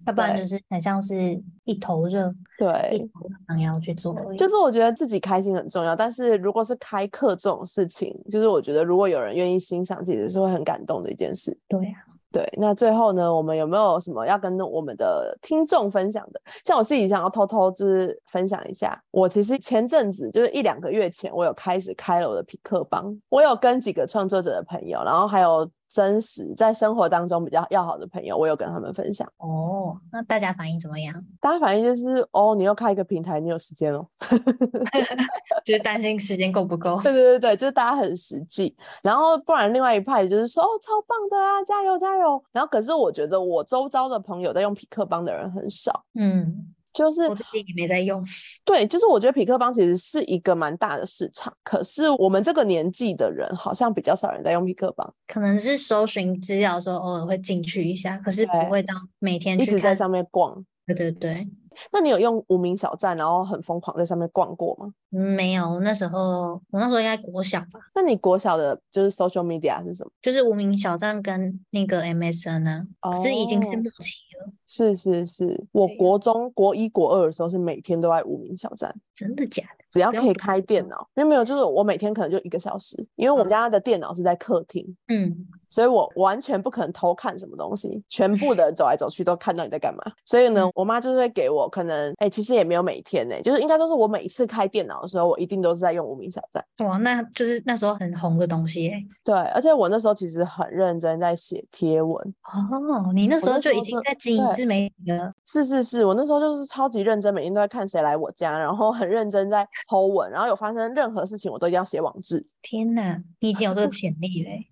[0.08, 3.08] 要不然就是很像是一头热，对，
[3.48, 4.16] 想要去做。
[4.36, 11.58] 就是我觉得自己开心很重要，但是如果是开课这种事情，就是我觉得如果有人愿意欣赏，其实是会很感动的一件事。
[11.68, 11.92] 对呀。
[12.32, 16.42] 对，那最后呢，我们有没有什么要跟我们的听众分享的？
[16.64, 25.70] 像我自己想要偷偷就是分享一下，我其实前阵子就是一两个月前，我有开始开了我的匹克帮，我有跟几个创作者的朋友，然后还有。
[25.88, 29.98] 真实在生活当中比较要好的朋友，我有跟他们分享哦。
[30.12, 31.14] 那大家反应怎么样？
[31.40, 34.06] 大家反应就是哦，你又开一个平台，你有时间哦，
[35.64, 37.00] 就是担心时间够不够。
[37.02, 38.76] 对对对对，就是大家很实际。
[39.02, 42.44] 然后不然另外一派就是说哦，超棒的啊，加油加油。
[42.52, 46.04] 然后可是我觉得我周遭的朋友在用匹克帮的人很少。
[46.16, 46.75] 嗯。
[46.96, 48.26] 就是我自己也没在用，
[48.64, 60.66] 对，就是我觉得匹克邦其实是一个蛮大的市场，可是我们这个年纪的人好像比较少人在用匹克邦，可能是搜寻资料的时候偶尔会进去一下，可是不会到每天一直在上面逛。
[60.88, 61.48] 对对对。
[61.92, 64.90] 那你有用无名小站，然后很疯狂在上面逛过吗？
[65.10, 67.82] 没有，那时候我那时候应该国小吧。
[67.94, 70.12] 那你国小的就是 social media 是什么？
[70.22, 72.88] 就是无名小站跟那个 MSN 呢？
[73.02, 74.54] 可是已经是末期了。
[74.76, 78.94] 是是是，我国中国一国二的时候是每天都在无名小站。
[79.16, 79.86] 真的假的？
[79.90, 84.86] 只要可以开电脑，没有没有，就是我每天可能就一个小时，因为我们家的电脑是在客厅。
[85.08, 85.48] 嗯。
[85.68, 90.02] 所以我完全不可能偷看什么东西，全部的走来走去都看到你在干嘛。
[90.24, 96.64] 所以呢，我妈就是会给我可能，哎，其实也没有每天呢，就是应该都是我每一次开电脑的时候，我一定都是在用无名小站。
[96.88, 99.04] 哇，那就是那时候很红的东西哎。
[99.22, 102.16] 对，而且我那时候其实很认真在写贴文。
[102.44, 105.32] 哦，你那时候就已经在经营自媒体了。
[105.46, 112.46] 是是是，我那时候就是超级认真，每天都在看谁来我家，然后很认真在 Po 文，然后有发生任何事情，我都一定要写网志。
[112.62, 114.68] 天哪，你已经有这个潜力嘞。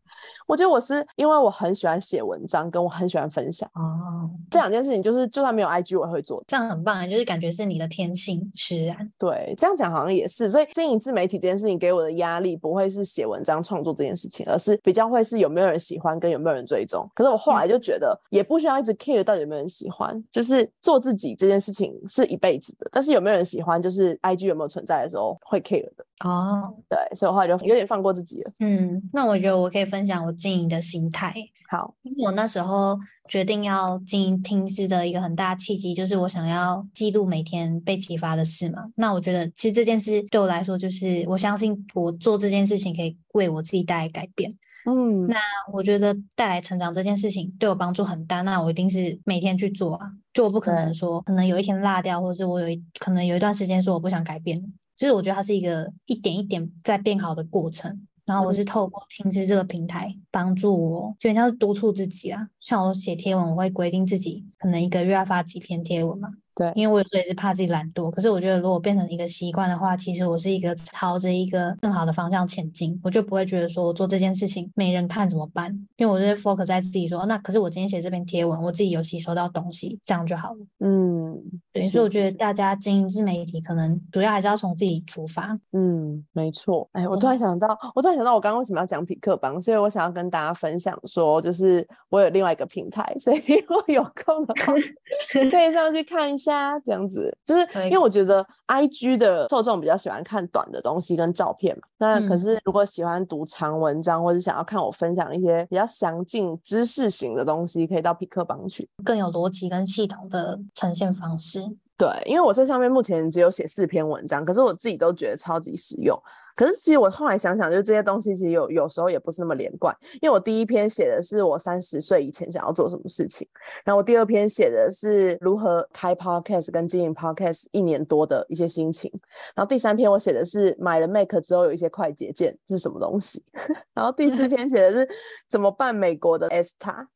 [0.47, 9.11] 我觉得我是因为我很喜欢写文章，跟我很喜欢分享哦，这两件事情就是就算没有 IG 我也会做，这样很棒啊，就是感觉是你的天性使然。
[9.17, 17.09] 对，这样讲好像也是，所以经营自媒体这件事情给我的压力不会是写文章创作这件事情，而是比较会是有没有人喜欢跟有没有人追踪。
[17.15, 26.05] 可是我后来就觉得也不需要一直 care 到底有没有人喜欢，就是做自己这件事情是一辈子的，但是有没有人喜欢，就是 IG 有没有存在的时候会 care 的。
[26.23, 28.51] 哦，对，所以我后来就有点放过自己了。
[28.59, 31.33] 嗯，那我觉得我可以分享我经营的心态。
[31.69, 32.97] 好，因为我那时候
[33.27, 38.83] 决定要经营听诗的一个很大契机，就是我想要记录每天被启发的事嘛。
[38.95, 44.53] 那我觉得其实这件事对我来说，就是我相信我做这件事情可以为我自己带来改变。
[44.85, 45.37] 嗯，那
[45.71, 50.07] 我觉得带来成长这件事情对我帮助很大，那我一定是每天去做啊。
[50.33, 54.61] 就我不可能说，可能有一天落掉，或者是我有一可能有一段时间说我不想改变。
[55.03, 62.47] 就是我觉得它是一个一点一点在变好的过程，然后我是透过听知这个平台帮助我，就像是督促自己啊。
[62.61, 66.29] 像我写贴文，我会规定自己可能一个月要发几篇贴文嘛。
[66.55, 75.71] 对，因为我有时候也是怕自己懒惰，可是我觉得如果变成一个习惯的话，其实我是一个朝着一个更好的方向前进，我就不会觉得说我做这件事情没人看怎么办？
[75.97, 80.65] 因为我是 focus 在自己说，那可是我今天写这篇贴文，我自己有吸收到东西，这样就好了。
[80.79, 81.35] 嗯，
[81.71, 85.57] 对，所以我觉得大家经营自媒体，可能主要还是要从自己出发。
[85.71, 86.87] 嗯，没错。
[86.91, 89.59] 哎，我突然想到，我突然想到，我刚刚为什么要讲匹克邦？
[89.61, 93.37] 所以我想要跟大家分享说，就是我有另外一个平台，所以
[93.67, 94.73] 如果有空的话，
[95.33, 96.37] 可以上去看一
[96.85, 101.83] 这样子，就是因为我觉得 I G 的受众比较喜欢看短的东西跟照片嘛。
[101.97, 111.63] 那可是如果喜欢读长文章，或者想要看我分享一些比较详尽知识型的东西，可以到匹克邦去，更有逻辑跟系统的呈现方式。
[111.97, 116.19] 对，因为我在上面目前只有写四篇文章，可是我自己都觉得超级实用。
[116.55, 119.95] 可是其实我后来想想，就这些东西其实有有时候也不是那么连贯。
[120.21, 123.47] 因为我第一篇写的是我三十岁以前想要做什么事情，
[123.83, 129.11] 然后我第二篇写的是如何开 podcast 跟经营 podcast 一年多的一些心情，
[129.55, 133.43] 然后第三篇我写的是买了 Mac 之后有一些快捷键是什么东西，
[133.95, 135.09] 然后第四篇写的是
[135.49, 137.07] 怎么办美国的 ESTA。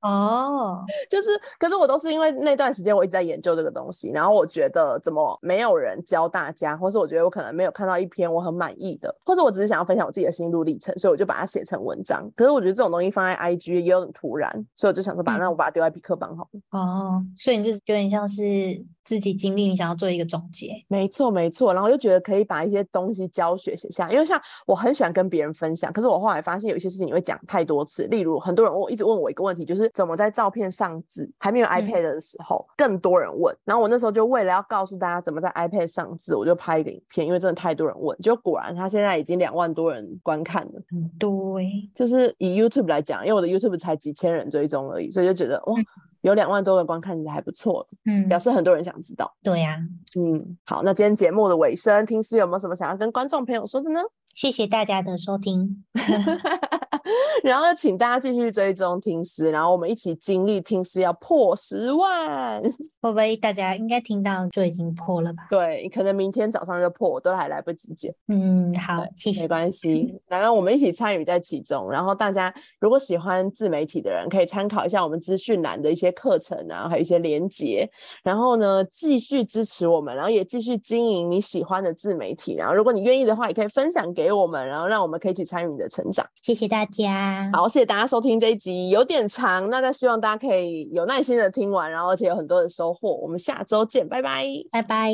[0.00, 8.61] 哦， 就是，可是我都是因为那段时间我一直在研究这个东西，然后我觉得怎么没有人教大家，或是我觉得我可能没有看到一篇我很。
[8.62, 12.30] 满意的，或者我只是想要分享我自己的心路历程，所以我就把它写成文章。
[12.36, 16.78] 可是我觉得这种东西放在 IG 也有点突然，所以我就想说，把那我把它丢在匹克邦好了。
[16.78, 18.80] 哦，所以你就是有点像是。
[19.04, 40.82] 自己经历，你想要做一个总结，没错没错，然后又觉得可以把一些东西教学写下，因为像我很喜欢跟别人分享，可是我后来发现有一些事情你会讲太多次，例如很多人问我一直问我一个问题，就是怎么在照片上字，还没有 iPad 的时候，更多人问，然后我那时候就为了要告诉大家怎么在 iPad 上字，我就拍一个影片，因为真的太多人问，就果然他现在已经两万多人观看了，
[41.18, 45.74] 对，就是以 YouTube 来讲，因为我的 YouTube 才几千人追踪而已，所以就觉得哇。
[46.22, 49.28] 有两万多个观看，你还不错，嗯，表示很多人想知道。
[49.42, 49.76] 对呀，
[50.16, 54.00] 嗯，好，那今天节目的尾声，听师有没有什么想要跟观众朋友说的呢？
[54.32, 55.84] 谢谢大家的收听。
[57.42, 62.62] 然后请大家继续追踪听思，然后我们一起经历听思要破十万，
[63.00, 65.46] 会不会大家应该听到就已经破了吧？
[65.50, 68.14] 对，可能明天早上就破，我都还来不及剪。
[68.28, 70.20] 嗯，好，谢谢，没关系。
[70.28, 77.90] 然后我们一起参与在其中，然后大家如果喜欢自媒体的人，可以参考一下我们资讯栏的一些课程啊，还有一些连结。
[78.22, 82.54] 然后呢，继续支持我们，然后也继续经营你喜欢的自媒体。
[82.54, 86.24] 然后如果你愿意的话，也可以分享给我们，然后让我们可以一起参与你的成长。
[86.42, 87.50] 谢谢大家。
[87.52, 93.16] 好，谢谢大家收听这一集，有点长，那再希望大家可以有耐心的听完，然后而且有很多的收获。
[93.16, 95.12] 我们下周见，拜拜，拜拜。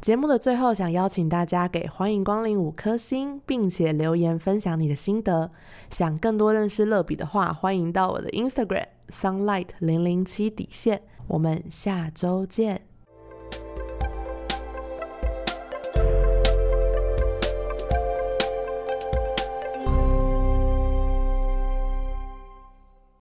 [0.00, 5.52] 节目的最后，想邀请大家给欢迎光临五颗星，并且留言分享你的心得。
[5.90, 11.02] 想更多认识乐比的话，欢迎到我的 Instagram sunlight 零零七底线。
[11.28, 12.91] 我们下周见。